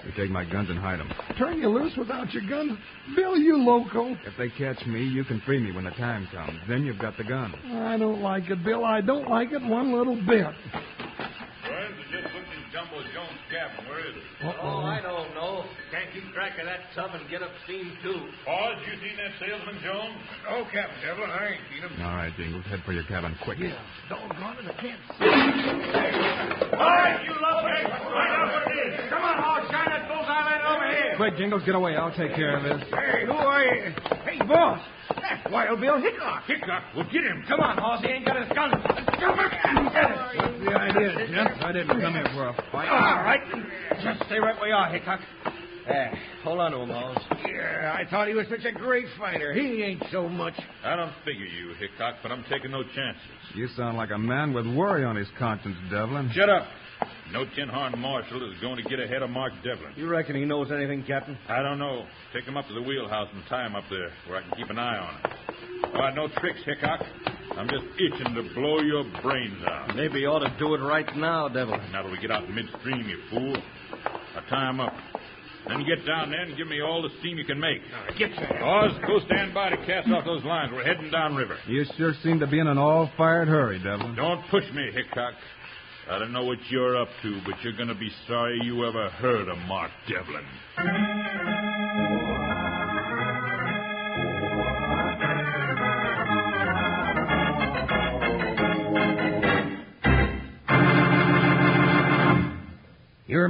You 0.06 0.12
take 0.18 0.32
my 0.32 0.44
guns 0.44 0.70
and 0.70 0.80
hide 0.80 1.00
them. 1.00 1.12
Turn 1.38 1.60
you 1.60 1.70
loose 1.70 1.96
without 1.98 2.34
your 2.34 2.44
guns. 2.50 2.78
Bill, 3.16 3.38
you 3.38 3.58
loco. 3.58 4.12
If 4.26 4.34
they 4.38 4.50
catch 4.50 4.86
me, 4.86 5.04
you 5.04 5.24
can 5.24 5.42
free 5.42 5.60
me 5.60 5.72
when 5.72 5.84
the 5.86 5.92
time 5.92 6.28
comes. 6.34 6.60
Then 6.68 6.84
you've 6.84 7.00
got 7.00 7.18
the 7.18 7.24
gun. 7.24 7.54
I 7.86 7.98
don't 7.98 8.22
like 8.22 8.50
it, 8.50 8.64
Bill. 8.64 8.84
I 8.86 9.02
don't 9.02 9.30
like 9.30 9.52
it 9.52 9.62
one 9.62 9.94
little 9.94 10.16
bit. 10.26 10.48
Jones' 13.64 13.76
cabin. 13.78 13.90
Where 13.90 14.00
is 14.00 14.16
it? 14.16 14.24
Oh, 14.62 14.84
I 14.84 15.02
don't 15.02 15.34
know. 15.34 15.64
Can't 15.92 16.12
keep 16.14 16.24
track 16.34 16.60
of 16.60 16.66
that 16.66 16.80
tub 16.96 17.12
and 17.14 17.30
get 17.30 17.42
up 17.44 17.52
steam, 17.66 17.92
too. 18.04 18.20
Paws, 18.46 18.78
you 18.88 18.94
seen 19.00 19.18
that 19.18 19.32
salesman, 19.40 19.80
Jones? 19.84 20.18
Oh, 20.50 20.68
Captain 20.72 21.00
Devlin, 21.04 21.30
I 21.30 21.56
ain't 21.56 21.62
seen 21.72 21.82
him. 21.84 22.02
All 22.02 22.16
right, 22.16 22.34
Jingles. 22.38 22.66
Head 22.66 22.82
for 22.86 22.94
your 22.94 23.04
cabin 23.06 23.36
quick. 23.44 23.60
Yeah, 23.60 23.78
doggone 24.10 24.58
it, 24.60 24.68
I 24.68 24.76
can't 24.82 25.00
see. 25.20 25.26
All 26.76 26.96
right, 26.98 27.24
you 27.24 27.34
love 27.40 27.64
me. 27.64 27.78
Find 27.88 28.34
out 28.34 28.48
what 28.52 28.68
it 28.68 28.94
is. 28.94 29.10
Come 29.10 29.24
on, 29.24 29.38
Hog, 29.40 29.64
shine 29.72 29.90
that 29.90 30.08
bullseye 30.08 30.44
light 30.44 30.64
over 30.68 30.88
here. 30.92 31.14
Quick, 31.18 31.38
Jingles, 31.38 31.64
get 31.66 31.76
away. 31.76 31.96
I'll 31.96 32.16
take 32.16 32.36
care 32.36 32.58
of 32.58 32.64
this. 32.64 32.84
Hey, 32.90 33.26
who 33.26 33.34
are 33.34 33.64
you? 33.64 33.94
Hey, 34.26 34.40
boss. 34.48 34.82
That's 35.22 35.52
Wild 35.52 35.80
Bill 35.80 36.00
Hickok. 36.02 36.44
Hickok, 36.48 36.84
we'll 36.96 37.06
get 37.06 37.24
him. 37.24 37.44
Come 37.48 37.60
on, 37.60 37.76
boss. 37.78 38.02
He 38.04 38.10
ain't 38.10 38.26
got 38.26 38.38
his 38.40 38.50
gun. 38.56 38.72
Come 39.20 39.32
on. 39.32 39.33
What's 41.04 41.16
the 41.16 41.22
idea, 41.24 41.44
Jeff? 41.44 41.64
I 41.64 41.72
didn't 41.72 42.02
come 42.02 42.14
here 42.14 42.28
for 42.34 42.50
a 42.50 42.54
fight. 42.72 42.90
All 42.90 43.24
right. 43.24 43.42
Just 44.04 44.26
stay 44.26 44.40
right 44.40 44.60
where 44.60 44.70
you 44.70 44.76
are, 44.76 44.90
Hickok. 44.90 45.20
Yeah, 45.88 46.16
hold 46.44 46.60
on 46.62 46.72
to 46.72 46.78
him, 46.78 46.90
Holmes. 46.90 47.20
Yeah, 47.46 47.94
I 47.94 48.10
thought 48.10 48.30
he 48.30 48.34
was 48.34 48.48
such 48.50 48.64
a 48.64 48.72
great 48.72 49.06
fighter. 49.18 49.54
He 49.54 49.84
ain't 49.84 50.02
so 50.14 50.30
much. 50.30 50.54
I 50.82 50.96
don't 50.96 51.12
figure 51.26 51.46
you, 51.46 51.74
Hickok, 51.74 52.16
but 52.24 52.32
I'm 52.32 52.46
taking 52.50 52.72
no 52.72 52.84
chances. 52.84 53.22
You 53.54 53.68
sound 53.76 53.98
like 53.98 54.12
a 54.12 54.18
man 54.18 54.54
with 54.54 54.66
worry 54.66 55.04
on 55.04 55.18
his 55.18 55.28
conscience, 55.38 55.76
Devlin. 55.92 56.32
Shut 56.34 56.50
up. 56.50 56.68
No 57.34 57.44
tin 57.56 57.68
horn 57.68 58.00
marshal 58.00 58.50
is 58.50 58.58
going 58.62 58.78
to 58.78 58.84
get 58.84 59.00
ahead 59.02 59.24
of 59.24 59.30
Mark 59.30 59.52
Devlin. 59.64 59.92
You 59.98 60.08
reckon 60.08 60.38
he 60.38 60.46
knows 60.46 60.72
anything, 60.72 61.04
Captain? 61.04 61.38
I 61.50 61.62
don't 61.62 61.80
know. 61.80 62.06
Take 62.34 62.46
him 62.46 62.56
up 62.56 62.68
to 62.68 62.74
the 62.74 62.82
wheelhouse 62.82 63.28
and 63.34 63.44
tie 63.50 63.66
him 63.66 63.76
up 63.76 63.84
there 63.90 64.12
where 64.28 64.38
I 64.40 64.42
can 64.44 64.52
keep 64.58 64.70
an 64.70 64.80
eye 64.80 64.98
on 64.98 65.16
him. 65.16 65.94
All 65.96 66.02
right, 66.02 66.16
no 66.16 66.30
tricks, 66.38 66.60
Hickok. 66.66 67.02
I'm 67.58 67.70
just 67.70 67.86
itching 67.96 68.34
to 68.36 68.54
blow 68.56 68.80
your 68.82 69.04
brains 69.22 69.64
out. 69.68 69.96
Maybe 69.96 70.22
you 70.22 70.28
ought 70.28 70.40
to 70.40 70.56
do 70.58 70.74
it 70.76 70.80
right 70.80 71.06
now, 71.16 71.48
Devil. 71.48 71.78
Now 71.92 72.04
that 72.04 72.12
we 72.12 72.18
get 72.20 72.32
out 72.32 72.50
midstream, 72.50 73.08
you 73.08 73.18
fool. 73.30 73.56
I'll 74.36 74.44
tie 74.50 74.70
him 74.70 74.80
up. 74.80 74.94
Then 75.68 75.86
get 75.86 76.06
down 76.06 76.30
there 76.32 76.42
and 76.42 76.58
give 76.58 76.68
me 76.68 76.82
all 76.82 77.02
the 77.02 77.10
steam 77.20 77.38
you 77.38 77.46
can 77.46 77.60
make. 77.60 77.80
All 77.96 78.06
right, 78.06 78.18
get 78.18 78.32
your 78.32 78.64
Oz, 78.66 78.92
go 79.08 79.20
stand 79.28 79.54
by 79.54 79.70
to 79.70 79.78
cast 79.86 80.10
off 80.10 80.26
those 80.26 80.44
lines. 80.44 80.72
We're 80.74 80.84
heading 80.84 81.10
downriver. 81.10 81.58
You 81.68 81.86
sure 81.96 82.14
seem 82.22 82.40
to 82.40 82.48
be 82.48 82.60
in 82.60 82.68
an 82.68 82.78
all-fired 82.78 83.48
hurry, 83.48 83.80
Devil. 83.80 84.14
Don't 84.16 84.44
push 84.50 84.66
me, 84.74 84.92
Hickok. 84.92 85.36
I 86.10 86.20
don't 86.20 86.34
know 86.34 86.44
what 86.44 86.58
you're 86.70 87.02
up 87.02 87.08
to, 87.22 87.42
but 87.46 87.54
you're 87.64 87.78
going 87.78 87.88
to 87.88 87.96
be 87.96 88.10
sorry 88.28 88.60
you 88.64 88.86
ever 88.86 89.10
heard 89.10 89.48
of 89.48 89.58
Mark 89.60 89.92
Devlin. 90.10 90.44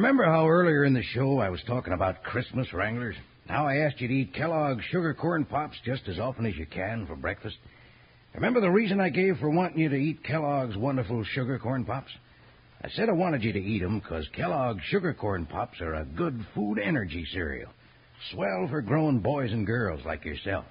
Remember 0.03 0.25
how 0.25 0.49
earlier 0.49 0.83
in 0.83 0.93
the 0.93 1.01
show 1.01 1.39
I 1.39 1.47
was 1.47 1.61
talking 1.65 1.93
about 1.93 2.23
Christmas, 2.23 2.73
Wranglers? 2.73 3.15
How 3.47 3.65
I 3.65 3.77
asked 3.77 4.01
you 4.01 4.09
to 4.09 4.13
eat 4.13 4.33
Kellogg's 4.33 4.83
sugar 4.91 5.13
corn 5.13 5.45
pops 5.45 5.77
just 5.85 6.09
as 6.09 6.19
often 6.19 6.45
as 6.45 6.57
you 6.57 6.65
can 6.65 7.07
for 7.07 7.15
breakfast? 7.15 7.55
Remember 8.35 8.59
the 8.59 8.69
reason 8.69 8.99
I 8.99 9.07
gave 9.07 9.37
for 9.37 9.49
wanting 9.49 9.79
you 9.79 9.87
to 9.87 9.95
eat 9.95 10.21
Kellogg's 10.25 10.75
wonderful 10.75 11.23
sugar 11.23 11.57
corn 11.57 11.85
pops? 11.85 12.11
I 12.83 12.89
said 12.89 13.07
I 13.07 13.13
wanted 13.13 13.45
you 13.45 13.53
to 13.53 13.61
eat 13.61 13.81
'em 13.81 14.01
'cause 14.01 14.27
Kellogg's 14.35 14.83
sugar 14.83 15.13
corn 15.13 15.45
pops 15.45 15.79
are 15.79 15.93
a 15.93 16.03
good 16.03 16.45
food 16.53 16.79
energy 16.79 17.23
cereal. 17.31 17.71
Swell 18.29 18.67
for 18.67 18.81
growing 18.81 19.19
boys 19.19 19.53
and 19.53 19.65
girls 19.65 20.03
like 20.03 20.25
yourself. 20.25 20.65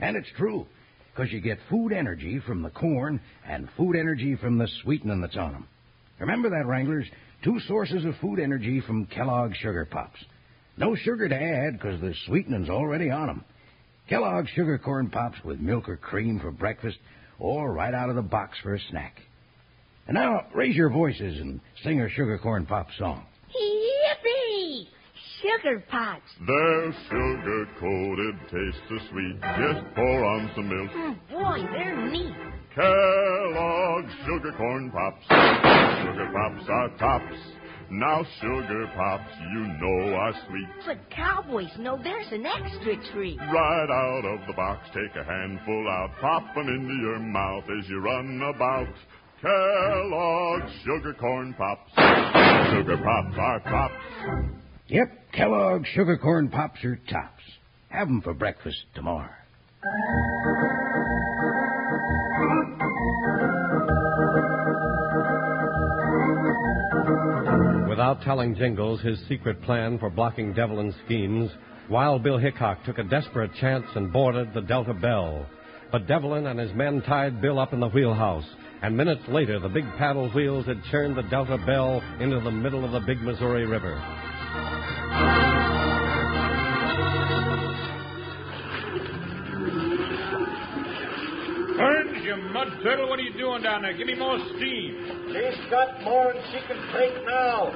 And 0.00 0.16
it's 0.16 0.30
true, 0.30 0.66
'cause 1.14 1.30
you 1.30 1.40
get 1.40 1.60
food 1.68 1.92
energy 1.92 2.38
from 2.38 2.62
the 2.62 2.70
corn 2.70 3.20
and 3.46 3.68
food 3.72 3.96
energy 3.96 4.34
from 4.34 4.56
the 4.56 4.66
sweetening 4.66 5.20
that's 5.20 5.36
on 5.36 5.54
'em. 5.56 5.66
Remember 6.20 6.48
that, 6.48 6.64
Wranglers? 6.64 7.06
Two 7.44 7.60
sources 7.60 8.04
of 8.04 8.16
food 8.20 8.40
energy 8.40 8.80
from 8.80 9.06
Kellogg's 9.06 9.56
Sugar 9.58 9.84
Pops. 9.84 10.18
No 10.76 10.94
sugar 10.96 11.28
to 11.28 11.34
add 11.34 11.80
'cause 11.80 12.00
the 12.00 12.14
sweetening's 12.26 12.68
already 12.68 13.10
on 13.10 13.30
'em. 13.30 13.44
Kellogg's 14.08 14.50
Sugar 14.50 14.78
Corn 14.78 15.08
Pops 15.10 15.42
with 15.44 15.60
milk 15.60 15.88
or 15.88 15.96
cream 15.96 16.40
for 16.40 16.50
breakfast 16.50 16.98
or 17.38 17.72
right 17.72 17.94
out 17.94 18.08
of 18.10 18.16
the 18.16 18.22
box 18.22 18.58
for 18.58 18.74
a 18.74 18.80
snack. 18.80 19.22
And 20.06 20.14
now, 20.14 20.46
raise 20.54 20.74
your 20.74 20.88
voices 20.88 21.40
and 21.40 21.60
sing 21.82 22.00
a 22.00 22.08
Sugar 22.08 22.38
Corn 22.38 22.64
Pop 22.66 22.90
song. 22.92 23.26
Yippee! 23.54 24.86
Sugar 25.42 25.80
Pops. 25.88 26.30
They're 26.46 26.92
sugar 27.08 27.66
coated, 27.78 28.34
taste 28.48 28.78
so 28.88 28.98
sweet. 29.10 29.40
Just 29.40 29.94
pour 29.94 30.24
on 30.24 30.50
some 30.54 30.68
milk. 30.68 30.90
Oh, 30.94 31.16
boy, 31.30 31.68
they're 31.72 32.10
neat. 32.10 32.34
Kellogg's 32.78 34.12
Sugar 34.24 34.52
Corn 34.56 34.92
Pops. 34.92 35.22
Sugar 35.26 36.30
Pops 36.32 36.68
are 36.68 36.88
tops. 36.98 37.34
Now 37.90 38.24
Sugar 38.40 38.86
Pops, 38.94 39.32
you 39.52 39.66
know 39.82 40.14
are 40.14 40.32
sweet. 40.46 40.68
But 40.86 41.10
cowboys 41.10 41.76
know 41.80 41.98
there's 42.00 42.30
an 42.30 42.46
extra 42.46 42.94
treat. 43.12 43.36
Right 43.38 43.90
out 43.90 44.24
of 44.24 44.46
the 44.46 44.52
box, 44.52 44.86
take 44.94 45.16
a 45.16 45.24
handful 45.24 45.88
out, 45.88 46.10
pop 46.20 46.56
'em 46.56 46.68
into 46.68 46.94
your 46.94 47.18
mouth 47.18 47.64
as 47.64 47.88
you 47.88 47.98
run 47.98 48.42
about. 48.54 48.86
Kellogg's 49.42 50.72
Sugar 50.84 51.14
Corn 51.14 51.54
Pops. 51.54 51.90
Sugar 52.70 52.98
Pops 52.98 53.38
are 53.38 53.60
tops. 53.60 53.94
Yep, 54.86 55.32
Kellogg's 55.32 55.88
Sugar 55.88 56.16
Corn 56.16 56.48
Pops 56.48 56.84
are 56.84 57.00
tops. 57.10 57.42
Have 57.88 58.06
'em 58.06 58.20
for 58.20 58.34
breakfast 58.34 58.86
tomorrow. 58.94 59.34
Without 68.08 68.24
telling 68.24 68.54
Jingles 68.54 69.02
his 69.02 69.20
secret 69.28 69.60
plan 69.60 69.98
for 69.98 70.08
blocking 70.08 70.54
Devlin's 70.54 70.94
schemes, 71.04 71.50
Wild 71.90 72.22
Bill 72.22 72.38
Hickok 72.38 72.82
took 72.84 72.96
a 72.96 73.02
desperate 73.02 73.52
chance 73.60 73.84
and 73.96 74.10
boarded 74.10 74.54
the 74.54 74.62
Delta 74.62 74.94
Bell. 74.94 75.44
But 75.92 76.06
Devlin 76.06 76.46
and 76.46 76.58
his 76.58 76.72
men 76.72 77.02
tied 77.02 77.42
Bill 77.42 77.58
up 77.58 77.74
in 77.74 77.80
the 77.80 77.88
wheelhouse, 77.90 78.46
and 78.80 78.96
minutes 78.96 79.28
later 79.28 79.60
the 79.60 79.68
big 79.68 79.84
paddle 79.98 80.30
wheels 80.30 80.64
had 80.64 80.82
churned 80.84 81.18
the 81.18 81.22
Delta 81.24 81.58
Bell 81.66 82.02
into 82.18 82.40
the 82.40 82.50
middle 82.50 82.82
of 82.82 82.92
the 82.92 83.00
big 83.00 83.20
Missouri 83.20 83.66
River. 83.66 84.02
Mud 92.58 92.74
turtle, 92.82 93.08
what 93.08 93.20
are 93.20 93.22
you 93.22 93.38
doing 93.38 93.62
down 93.62 93.82
there? 93.82 93.96
Give 93.96 94.08
me 94.08 94.18
more 94.18 94.36
steam. 94.58 95.30
She's 95.30 95.70
got 95.70 96.02
more 96.02 96.34
than 96.34 96.42
she 96.50 96.58
can 96.66 96.74
take 96.90 97.14
now. 97.22 97.70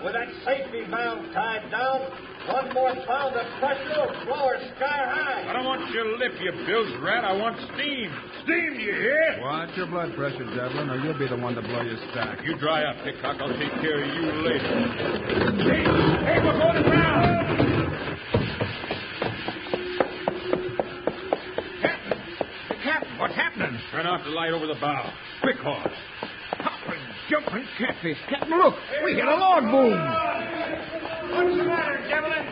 With 0.00 0.16
that 0.16 0.32
safety 0.40 0.88
valve 0.88 1.20
tied 1.36 1.68
down, 1.68 2.00
one 2.48 2.72
more 2.72 2.96
pound 3.04 3.36
of 3.36 3.44
pressure 3.60 3.92
will 3.92 4.24
blow 4.24 4.48
her 4.48 4.60
sky 4.72 5.04
high. 5.04 5.50
I 5.50 5.52
don't 5.52 5.66
want 5.66 5.92
your 5.92 6.16
lip, 6.16 6.32
you 6.40 6.50
bilge 6.64 6.96
rat. 7.04 7.28
I 7.28 7.36
want 7.36 7.60
steam. 7.76 8.08
Steam, 8.44 8.80
you 8.80 8.96
hear? 8.96 9.36
Watch 9.42 9.76
your 9.76 9.86
blood 9.86 10.16
pressure, 10.16 10.48
Devlin, 10.48 10.88
or 10.88 10.96
you'll 10.96 11.18
be 11.18 11.28
the 11.28 11.36
one 11.36 11.54
to 11.54 11.60
blow 11.60 11.82
your 11.82 12.00
stack. 12.10 12.40
You 12.42 12.56
dry 12.56 12.88
up, 12.88 12.96
Hickok. 13.04 13.36
I'll 13.36 13.52
take 13.52 13.76
care 13.84 14.00
of 14.00 14.08
you 14.16 14.32
later. 14.48 14.80
Hey, 15.60 15.84
hey, 16.24 16.40
we're 16.40 16.56
going 16.56 16.88
down. 16.88 17.65
Turn 23.96 24.04
off 24.12 24.20
the 24.28 24.36
light 24.36 24.52
over 24.52 24.66
the 24.66 24.76
bow. 24.76 25.08
Quick, 25.40 25.56
Hawes. 25.64 25.88
Hopping, 26.60 27.00
jumping 27.32 27.64
catfish. 27.80 28.20
Captain, 28.28 28.52
look, 28.52 28.76
we 29.02 29.16
hit 29.16 29.24
a 29.24 29.32
log 29.32 29.64
boom. 29.72 29.96
What's 31.32 31.56
the 31.56 31.64
matter, 31.64 31.96
Devlin? 32.04 32.44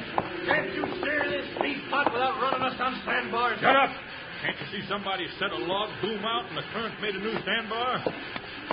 Can't 0.49 0.73
you 0.73 0.89
steer 1.05 1.21
this 1.29 1.45
beef 1.61 1.85
pot 1.93 2.09
without 2.09 2.41
running 2.41 2.65
us 2.65 2.81
on 2.81 2.97
sandbars? 3.05 3.61
Shut 3.61 3.77
up! 3.77 3.93
Can't 4.41 4.57
you 4.57 4.67
see 4.73 4.89
somebody 4.89 5.29
set 5.39 5.53
a 5.53 5.61
log 5.69 5.93
boom 6.01 6.25
out 6.25 6.49
and 6.49 6.57
the 6.57 6.65
current 6.73 6.97
made 7.05 7.13
a 7.13 7.21
new 7.21 7.37
sandbar? 7.45 8.01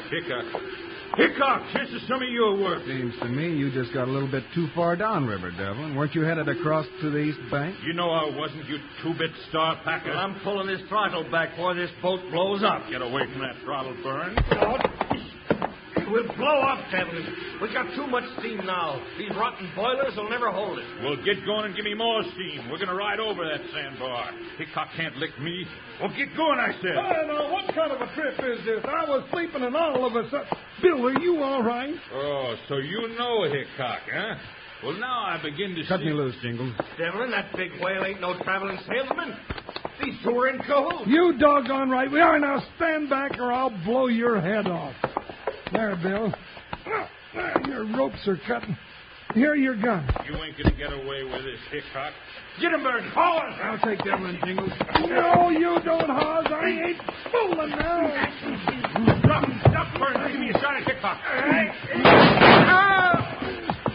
Hickok. 0.07 0.47
Hickok, 1.17 1.63
this 1.73 1.89
is 1.89 2.07
some 2.07 2.23
of 2.23 2.29
your 2.29 2.57
work. 2.57 2.85
Seems 2.85 3.13
to 3.19 3.27
me 3.27 3.51
you 3.51 3.69
just 3.71 3.93
got 3.93 4.07
a 4.07 4.11
little 4.11 4.31
bit 4.31 4.43
too 4.55 4.67
far 4.73 4.95
downriver, 4.95 5.51
Devlin. 5.51 5.93
Weren't 5.95 6.15
you 6.15 6.21
headed 6.23 6.47
across 6.47 6.85
to 7.01 7.09
the 7.09 7.17
east 7.17 7.39
bank? 7.51 7.75
You 7.85 7.93
know 7.93 8.09
I 8.09 8.33
wasn't, 8.35 8.65
you 8.69 8.77
two-bit 9.03 9.31
star 9.49 9.77
packer. 9.83 10.11
I'm 10.11 10.39
pulling 10.39 10.67
this 10.67 10.79
throttle 10.87 11.29
back 11.29 11.51
before 11.51 11.75
this 11.75 11.91
boat 12.01 12.21
blows 12.31 12.63
up. 12.63 12.89
Get 12.89 13.01
away 13.01 13.23
from 13.31 13.41
that 13.41 13.55
throttle, 13.63 13.95
Burn. 14.01 14.37
We'll 16.11 16.27
blow 16.35 16.59
up, 16.67 16.79
Devlin. 16.91 17.23
We 17.61 17.71
got 17.71 17.93
too 17.95 18.07
much 18.07 18.23
steam 18.39 18.65
now. 18.65 19.01
These 19.17 19.31
rotten 19.31 19.71
boilers 19.75 20.15
will 20.17 20.29
never 20.29 20.51
hold 20.51 20.77
it. 20.77 20.85
Well, 21.03 21.15
get 21.23 21.45
going 21.45 21.65
and 21.65 21.75
give 21.75 21.85
me 21.85 21.93
more 21.93 22.23
steam. 22.35 22.67
We're 22.69 22.79
going 22.79 22.91
to 22.91 22.95
ride 22.95 23.19
over 23.19 23.45
that 23.47 23.61
sandbar. 23.71 24.31
Hickok 24.57 24.89
can't 24.97 25.15
lick 25.17 25.31
me. 25.39 25.65
Well, 26.01 26.11
get 26.17 26.35
going, 26.35 26.59
I 26.59 26.71
said. 26.81 26.95
Hey, 26.99 27.27
now, 27.27 27.51
what 27.51 27.73
kind 27.73 27.91
of 27.91 28.01
a 28.01 28.13
trip 28.15 28.33
is 28.43 28.65
this? 28.65 28.83
I 28.83 29.07
was 29.07 29.23
sleeping 29.31 29.63
and 29.63 29.75
all 29.75 30.05
of 30.05 30.15
a 30.15 30.29
sudden... 30.29 30.47
Bill, 30.81 31.07
are 31.07 31.19
you 31.19 31.41
all 31.41 31.63
right? 31.63 31.93
Oh, 32.13 32.55
so 32.67 32.77
you 32.77 33.07
know 33.17 33.43
Hickok, 33.43 33.99
huh? 34.11 34.35
Well, 34.83 34.93
now 34.93 35.21
I 35.25 35.39
begin 35.41 35.75
to 35.75 35.83
Cut 35.87 35.99
see... 35.99 36.07
me 36.07 36.13
loose, 36.13 36.35
Jingles. 36.41 36.73
Devlin, 36.97 37.29
that 37.31 37.55
big 37.55 37.71
whale 37.81 38.03
ain't 38.03 38.19
no 38.19 38.37
traveling 38.43 38.79
salesman. 38.87 39.37
These 40.03 40.15
two 40.23 40.31
are 40.31 40.49
in 40.49 40.57
cahoots. 40.59 41.07
You 41.07 41.37
doggone 41.39 41.89
right 41.89 42.11
we 42.11 42.19
are. 42.19 42.39
Now 42.39 42.63
stand 42.77 43.09
back 43.09 43.37
or 43.37 43.53
I'll 43.53 43.69
blow 43.85 44.07
your 44.07 44.41
head 44.41 44.65
off. 44.67 44.95
There, 45.71 45.95
Bill. 46.01 46.33
Ah, 46.87 47.09
ah, 47.35 47.67
your 47.67 47.85
ropes 47.95 48.27
are 48.27 48.39
cutting. 48.47 48.75
Here, 49.33 49.51
are 49.51 49.55
your 49.55 49.75
gun. 49.75 50.07
You 50.27 50.35
ain't 50.43 50.57
going 50.57 50.69
to 50.69 50.77
get 50.77 50.91
away 50.91 51.23
with 51.23 51.43
this, 51.43 51.59
Hickok. 51.71 52.13
Get 52.59 52.73
him, 52.73 52.83
Bird. 52.83 53.03
Forward. 53.13 53.53
I'll 53.63 53.79
take 53.79 54.03
Devlin, 54.03 54.37
Jingles. 54.45 54.71
No, 55.07 55.49
you 55.49 55.79
don't, 55.85 56.09
Hawes. 56.09 56.47
I 56.49 56.67
ain't 56.67 57.01
fooling 57.31 57.69
now. 57.69 58.27
Stop, 59.23 59.43
stop, 59.69 59.99
Burns. 59.99 60.31
Give 60.31 60.39
me 60.39 60.49
a 60.49 60.53
shot 60.59 60.75
at 60.75 60.83
Hickok. 60.83 61.17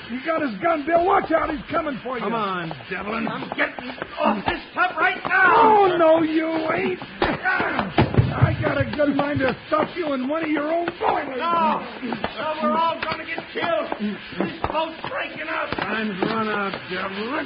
He 0.08 0.16
got 0.24 0.40
his 0.40 0.58
gun, 0.62 0.86
Bill. 0.86 1.04
Watch 1.04 1.30
out. 1.32 1.50
He's 1.50 1.60
coming 1.70 2.00
for 2.02 2.16
you. 2.16 2.24
Come 2.24 2.34
on, 2.34 2.72
Devlin. 2.90 3.28
I'm 3.28 3.48
getting 3.50 3.90
off 4.18 4.44
this 4.46 4.62
tub 4.72 4.96
right 4.96 5.20
now. 5.28 5.52
Oh, 5.56 5.96
no, 5.98 6.22
you 6.22 6.48
ain't. 6.72 8.05
I 8.56 8.62
got 8.62 8.80
a 8.80 8.84
good 8.88 9.14
mind 9.14 9.40
to 9.40 9.54
stuff 9.68 9.90
you 9.96 10.14
in 10.14 10.28
one 10.28 10.42
of 10.42 10.48
your 10.50 10.72
own 10.72 10.88
boilers. 10.98 11.36
No. 11.36 11.84
No, 12.00 12.46
we're 12.62 12.72
all 12.72 12.96
going 13.04 13.20
to 13.20 13.28
get 13.28 13.44
killed. 13.52 13.92
This 14.00 14.56
boat's 14.72 14.96
breaking 15.12 15.44
up. 15.44 15.76
Time's 15.76 16.16
run 16.24 16.48
out, 16.48 16.72
Devlin. 16.88 17.44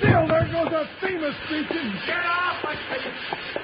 Bill, 0.00 0.24
there 0.24 0.48
goes 0.48 0.72
that 0.72 0.88
steamer 0.96 1.28
speaking. 1.44 1.92
Get 2.08 2.24
off, 2.24 2.56
I 2.64 2.72
tell 2.88 3.04
you. 3.04 3.12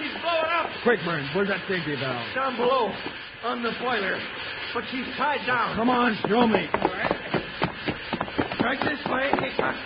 He's 0.05 0.12
blowing 0.20 0.53
up. 0.53 0.68
Quick, 0.83 1.01
Burns. 1.05 1.31
Where's 1.35 1.49
that 1.49 1.64
safety 1.66 1.96
valve? 1.96 2.29
Down 2.35 2.57
below, 2.57 2.92
on 3.44 3.62
the 3.62 3.73
boiler. 3.81 4.20
But 4.75 4.85
she's 4.92 5.09
tied 5.16 5.46
down. 5.46 5.77
Come 5.77 5.88
on, 5.88 6.12
show 6.29 6.46
me. 6.46 6.68
Right 8.61 8.79
this 8.85 9.01
way, 9.09 9.33
Hickok. 9.40 9.77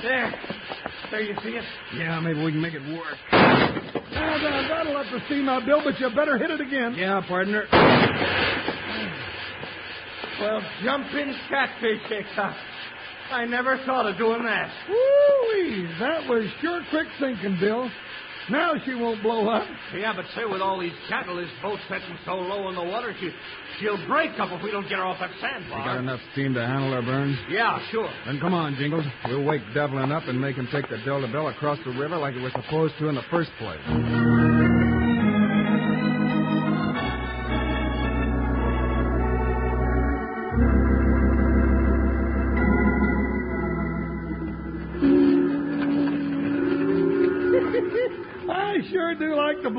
There. 0.00 0.32
There, 1.12 1.20
you 1.20 1.36
see 1.44 1.50
it? 1.50 1.64
Yeah, 1.94 2.18
maybe 2.20 2.42
we 2.42 2.52
can 2.52 2.62
make 2.62 2.72
it 2.72 2.80
work. 2.96 3.18
Now, 3.30 4.38
now, 4.40 4.66
that'll 4.66 4.94
let 4.94 5.12
the 5.12 5.20
steam 5.26 5.46
out, 5.46 5.66
Bill, 5.66 5.82
but 5.84 6.00
you 6.00 6.08
better 6.16 6.38
hit 6.38 6.50
it 6.50 6.58
again. 6.62 6.94
Yeah, 6.96 7.20
partner. 7.28 7.68
Well, 10.40 10.62
jumping 10.82 11.34
catfish, 11.50 12.00
eh, 12.10 12.22
Hickok. 12.22 12.56
I 13.30 13.44
never 13.44 13.76
thought 13.84 14.06
of 14.06 14.16
doing 14.16 14.42
that. 14.44 14.72
Woo-wee, 14.88 15.86
that 16.00 16.26
was 16.30 16.48
sure 16.62 16.80
quick 16.88 17.08
thinking, 17.20 17.58
Bill. 17.60 17.90
Now 18.50 18.74
she 18.84 18.94
won't 18.94 19.22
blow 19.22 19.48
up. 19.48 19.66
Yeah, 19.96 20.12
but 20.14 20.24
say, 20.34 20.44
with 20.44 20.60
all 20.60 20.80
these 20.80 20.92
cattle, 21.08 21.36
this 21.36 21.50
boat 21.62 21.78
setting 21.88 22.16
so 22.24 22.34
low 22.34 22.68
in 22.68 22.74
the 22.74 22.82
water, 22.82 23.14
she, 23.20 23.30
she'll 23.78 24.04
break 24.06 24.38
up 24.38 24.50
if 24.52 24.62
we 24.62 24.70
don't 24.70 24.88
get 24.88 24.98
her 24.98 25.04
off 25.04 25.18
that 25.20 25.30
sandbar. 25.40 25.78
You 25.78 25.84
got 25.84 25.98
enough 25.98 26.20
steam 26.32 26.54
to 26.54 26.60
handle 26.66 26.92
her, 26.92 27.02
Burns? 27.02 27.38
Yeah, 27.48 27.78
sure. 27.90 28.10
Then 28.26 28.40
come 28.40 28.54
on, 28.54 28.74
Jingles. 28.76 29.04
We'll 29.26 29.44
wake 29.44 29.62
Devlin 29.74 30.10
up 30.12 30.24
and 30.26 30.40
make 30.40 30.56
him 30.56 30.68
take 30.72 30.88
the 30.88 30.98
Delta 31.04 31.28
Bell 31.30 31.48
across 31.48 31.78
the 31.84 31.92
river 31.92 32.16
like 32.16 32.34
it 32.34 32.42
was 32.42 32.52
supposed 32.52 32.94
to 32.98 33.08
in 33.08 33.14
the 33.14 33.24
first 33.30 33.50
place. 33.58 34.51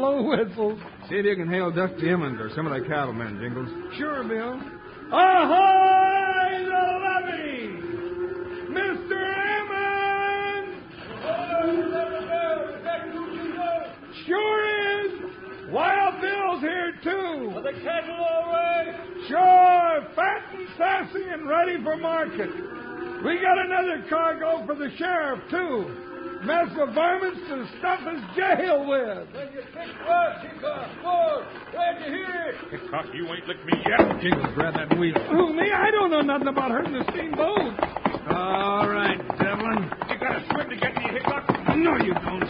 Blow 0.04 0.20
whistles. 0.22 0.80
See 1.08 1.16
if 1.16 1.24
you 1.24 1.36
can 1.38 1.48
hail 1.48 1.72
Dusty 1.72 2.10
Emmons 2.10 2.38
or 2.38 2.50
some 2.58 2.68
of 2.68 2.74
the 2.74 2.86
cattlemen, 2.90 3.40
Jingles. 3.40 3.70
Sure, 3.98 4.22
Bill. 4.26 4.60
Ahoy, 5.16 6.60
the 6.68 6.84
levee! 7.08 7.72
Mr. 8.68 9.16
Emmons! 9.64 10.76
Sure 14.28 14.60
is. 15.06 15.72
Wild 15.72 16.20
Bill's 16.20 16.60
here, 16.60 17.00
too. 17.02 17.54
Are 17.56 17.64
the 17.64 17.72
cattle 17.82 18.20
all 18.20 18.52
right? 18.52 18.94
Sure, 19.30 20.04
fat 20.18 20.44
and 20.54 20.68
sassy 20.78 21.24
and 21.32 21.48
ready 21.48 21.82
for 21.82 21.96
market. 21.96 22.52
We 23.24 23.40
got 23.40 23.58
another 23.58 24.04
cargo 24.10 24.66
for 24.66 24.76
the 24.76 24.90
sheriff, 24.98 25.40
too. 25.50 25.96
Mess 26.44 26.76
of 26.78 26.94
varmints 26.94 27.40
to 27.48 27.66
stuff 27.80 28.02
his 28.02 28.22
jail 28.36 28.86
with. 28.86 29.30
When 29.84 29.92
you 29.92 30.50
Hickok. 30.50 31.04
Glad 31.72 32.00
to 32.00 32.06
hear 32.06 32.32
it. 32.48 32.56
Hickok, 32.72 33.06
you 33.14 33.28
ain't 33.28 33.48
licked 33.48 33.66
me 33.66 33.74
yet. 33.84 34.22
Jingles, 34.22 34.54
grab 34.56 34.76
that 34.76 34.98
wheel. 34.98 35.14
Who, 35.30 35.54
me? 35.54 35.72
I 35.76 35.92
don't 35.92 36.10
know 36.10 36.22
nothing 36.22 36.48
about 36.48 36.72
hurting 36.72 36.94
the 36.94 37.04
steamboat. 37.12 37.76
All 38.32 38.88
right, 38.88 39.18
Devlin. 39.40 39.92
You 40.10 40.18
got 40.20 40.38
a 40.38 40.48
swim 40.52 40.70
to 40.70 40.76
get 40.78 40.96
me, 40.96 41.04
Hickok? 41.12 41.50
No, 41.76 41.98
you 41.98 42.14
don't. 42.14 42.44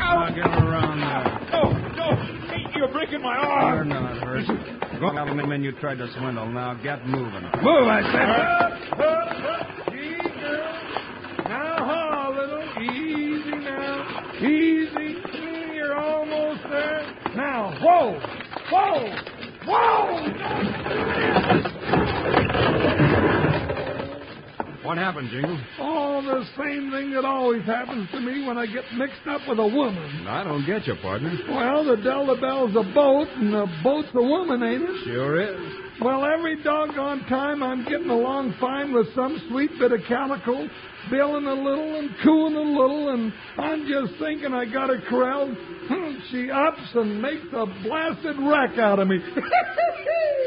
I'll 0.00 0.34
get 0.34 0.46
around 0.46 0.98
there. 0.98 1.50
No, 1.52 1.70
no. 1.94 2.16
Hey, 2.50 2.66
you're 2.74 2.90
breaking 2.90 3.22
my 3.22 3.36
arm. 3.36 3.88
You're 3.88 3.96
arm. 3.96 4.14
not 4.14 4.24
hurt. 4.24 5.00
Go 5.00 5.06
on, 5.06 5.36
the 5.36 5.46
men 5.46 5.62
you 5.62 5.72
tried 5.72 5.98
to 5.98 6.08
swindle. 6.18 6.46
Now 6.50 6.74
get 6.82 7.06
moving. 7.06 7.42
Move, 7.62 7.86
I 7.86 8.02
said. 8.10 8.28
Up, 8.28 8.98
up, 8.98 9.86
up. 9.86 9.94
Easy, 9.94 10.40
girl. 10.40 10.72
Now, 11.46 11.76
haul, 11.86 12.34
little. 12.34 12.82
Easy 12.82 13.50
now. 13.50 14.32
Easy. 14.40 14.69
Whoa. 17.80 18.20
Whoa. 18.70 19.08
Whoa. 19.66 21.20
What 24.82 24.98
happened, 24.98 25.30
Jingle? 25.30 25.60
Oh, 25.78 26.22
the 26.22 26.44
same 26.56 26.90
thing 26.90 27.12
that 27.12 27.24
always 27.24 27.64
happens 27.64 28.10
to 28.10 28.20
me 28.20 28.44
when 28.46 28.58
I 28.58 28.66
get 28.66 28.84
mixed 28.96 29.26
up 29.28 29.42
with 29.46 29.58
a 29.58 29.66
woman. 29.66 30.26
I 30.26 30.42
don't 30.42 30.66
get 30.66 30.86
you, 30.86 30.96
partner. 31.00 31.32
Well, 31.48 31.84
the 31.84 31.96
Delta 32.02 32.40
Bell's 32.40 32.74
a 32.74 32.82
boat, 32.92 33.28
and 33.36 33.52
the 33.52 33.66
boat's 33.84 34.08
a 34.14 34.22
woman, 34.22 34.62
ain't 34.62 34.82
it? 34.82 35.04
Sure 35.04 35.40
is. 35.40 35.79
Well, 36.02 36.24
every 36.24 36.62
doggone 36.62 37.20
time 37.28 37.62
I'm 37.62 37.84
getting 37.84 38.08
along 38.08 38.54
fine 38.58 38.92
with 38.92 39.14
some 39.14 39.38
sweet 39.50 39.70
bit 39.78 39.92
of 39.92 40.00
calico, 40.08 40.66
billing 41.10 41.46
a 41.46 41.52
little 41.52 41.98
and 41.98 42.10
cooing 42.24 42.56
a 42.56 42.60
little, 42.60 43.10
and 43.10 43.32
I'm 43.58 43.86
just 43.86 44.18
thinking 44.18 44.54
I 44.54 44.64
got 44.64 44.88
her 44.88 45.00
corralled. 45.10 45.54
Hmm, 45.56 46.12
She 46.30 46.50
ups 46.50 46.94
and 46.94 47.20
makes 47.20 47.44
a 47.52 47.66
blasted 47.84 48.36
wreck 48.38 48.78
out 48.78 48.98
of 48.98 49.08
me. 49.08 49.18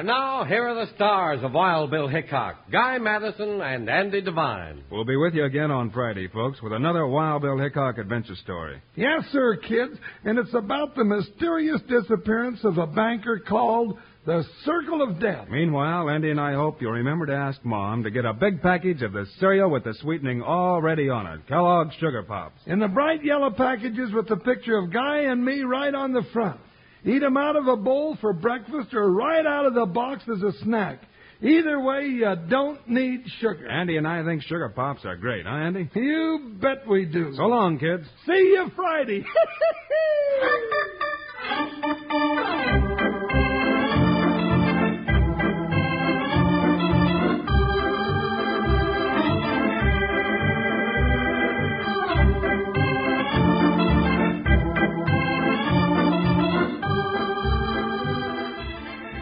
And 0.00 0.06
now, 0.06 0.44
here 0.44 0.66
are 0.66 0.86
the 0.86 0.90
stars 0.94 1.40
of 1.42 1.52
Wild 1.52 1.90
Bill 1.90 2.08
Hickok, 2.08 2.70
Guy 2.72 2.96
Madison, 2.96 3.60
and 3.60 3.86
Andy 3.86 4.22
Devine. 4.22 4.82
We'll 4.90 5.04
be 5.04 5.16
with 5.16 5.34
you 5.34 5.44
again 5.44 5.70
on 5.70 5.90
Friday, 5.90 6.26
folks, 6.26 6.62
with 6.62 6.72
another 6.72 7.06
Wild 7.06 7.42
Bill 7.42 7.58
Hickok 7.58 7.98
adventure 7.98 8.36
story. 8.36 8.80
yes, 8.96 9.24
sir, 9.30 9.56
kids. 9.56 9.92
And 10.24 10.38
it's 10.38 10.54
about 10.54 10.94
the 10.94 11.04
mysterious 11.04 11.82
disappearance 11.86 12.60
of 12.64 12.78
a 12.78 12.86
banker 12.86 13.40
called 13.46 13.98
the 14.24 14.42
Circle 14.64 15.02
of 15.02 15.20
Death. 15.20 15.48
Meanwhile, 15.50 16.08
Andy 16.08 16.30
and 16.30 16.40
I 16.40 16.54
hope 16.54 16.80
you'll 16.80 16.92
remember 16.92 17.26
to 17.26 17.34
ask 17.34 17.62
Mom 17.62 18.04
to 18.04 18.10
get 18.10 18.24
a 18.24 18.32
big 18.32 18.62
package 18.62 19.02
of 19.02 19.12
the 19.12 19.26
cereal 19.38 19.68
with 19.68 19.84
the 19.84 19.92
sweetening 20.00 20.40
already 20.40 21.10
on 21.10 21.26
it 21.26 21.46
Kellogg's 21.46 21.94
Sugar 21.96 22.22
Pops. 22.22 22.62
In 22.64 22.78
the 22.78 22.88
bright 22.88 23.22
yellow 23.22 23.50
packages 23.50 24.12
with 24.14 24.28
the 24.28 24.36
picture 24.36 24.78
of 24.78 24.94
Guy 24.94 25.24
and 25.24 25.44
me 25.44 25.60
right 25.60 25.94
on 25.94 26.14
the 26.14 26.24
front. 26.32 26.58
Eat 27.04 27.22
'em 27.22 27.36
out 27.36 27.56
of 27.56 27.66
a 27.66 27.76
bowl 27.76 28.16
for 28.20 28.32
breakfast 28.32 28.92
or 28.94 29.10
right 29.10 29.46
out 29.46 29.66
of 29.66 29.74
the 29.74 29.86
box 29.86 30.22
as 30.28 30.42
a 30.42 30.52
snack. 30.64 31.00
Either 31.42 31.80
way, 31.80 32.06
you 32.06 32.36
don't 32.48 32.86
need 32.86 33.22
sugar. 33.40 33.66
Andy 33.66 33.96
and 33.96 34.06
I 34.06 34.22
think 34.22 34.42
Sugar 34.42 34.68
Pops 34.68 35.06
are 35.06 35.16
great, 35.16 35.46
huh, 35.46 35.54
Andy? 35.54 35.88
You 35.94 36.52
bet 36.60 36.86
we 36.86 37.06
do. 37.06 37.32
So 37.34 37.46
long, 37.46 37.78
kids. 37.78 38.06
See 38.26 38.32
you 38.32 38.70
Friday. 38.76 39.24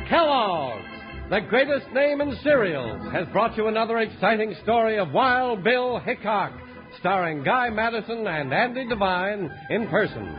Kellogg's, 0.09 0.85
the 1.31 1.38
greatest 1.49 1.91
name 1.95 2.21
in 2.21 2.37
cereals, 2.43 3.11
has 3.11 3.27
brought 3.29 3.57
you 3.57 3.69
another 3.69 3.99
exciting 3.99 4.55
story 4.63 4.99
of 4.99 5.13
Wild 5.13 5.65
Bill 5.65 5.99
Hickok, 5.99 6.53
starring 7.01 7.43
Guy 7.43 7.71
Madison 7.71 8.27
and 8.27 8.53
Andy 8.53 8.87
Devine 8.87 9.51
in 9.71 9.89
person. 9.89 10.37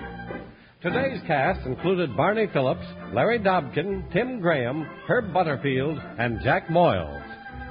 Today's 0.83 1.19
cast 1.25 1.65
included 1.65 2.15
Barney 2.15 2.45
Phillips, 2.53 2.85
Larry 3.11 3.39
Dobkin, 3.39 4.11
Tim 4.13 4.39
Graham, 4.39 4.83
Herb 5.07 5.33
Butterfield, 5.33 5.99
and 6.19 6.41
Jack 6.43 6.67
Moyles. 6.67 7.25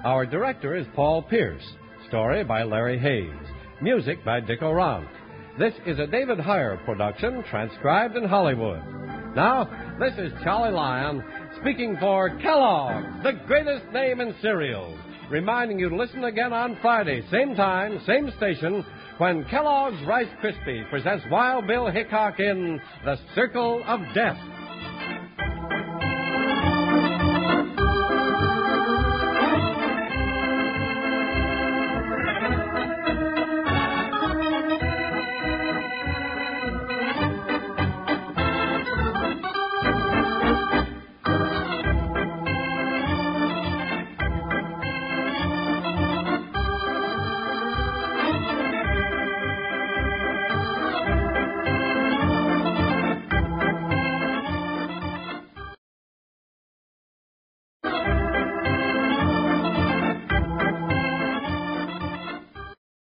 Our 0.04 0.26
director 0.26 0.74
is 0.74 0.86
Paul 0.96 1.22
Pierce. 1.22 1.62
Story 2.08 2.42
by 2.42 2.64
Larry 2.64 2.98
Hayes. 2.98 3.30
Music 3.80 4.24
by 4.24 4.40
Dick 4.40 4.62
O'Rourke. 4.62 5.06
This 5.60 5.74
is 5.86 6.00
a 6.00 6.06
David 6.08 6.38
Heyer 6.38 6.84
production, 6.84 7.44
transcribed 7.50 8.16
in 8.16 8.24
Hollywood. 8.24 8.82
Now, 9.36 9.96
this 10.00 10.14
is 10.18 10.32
Charlie 10.42 10.72
Lyon 10.72 11.22
speaking 11.60 11.96
for 11.98 12.30
Kellogg's, 12.38 13.22
the 13.22 13.32
greatest 13.46 13.86
name 13.92 14.20
in 14.20 14.34
cereals, 14.40 14.98
reminding 15.30 15.78
you 15.78 15.88
to 15.88 15.96
listen 15.96 16.24
again 16.24 16.52
on 16.52 16.78
Friday, 16.80 17.22
same 17.30 17.54
time, 17.54 18.00
same 18.06 18.30
station, 18.36 18.84
when 19.18 19.44
Kellogg's 19.46 20.00
Rice 20.06 20.28
Krispie 20.42 20.88
presents 20.90 21.24
Wild 21.30 21.66
Bill 21.66 21.90
Hickok 21.90 22.38
in 22.38 22.80
The 23.04 23.16
Circle 23.34 23.82
of 23.86 24.00
Death. 24.14 24.38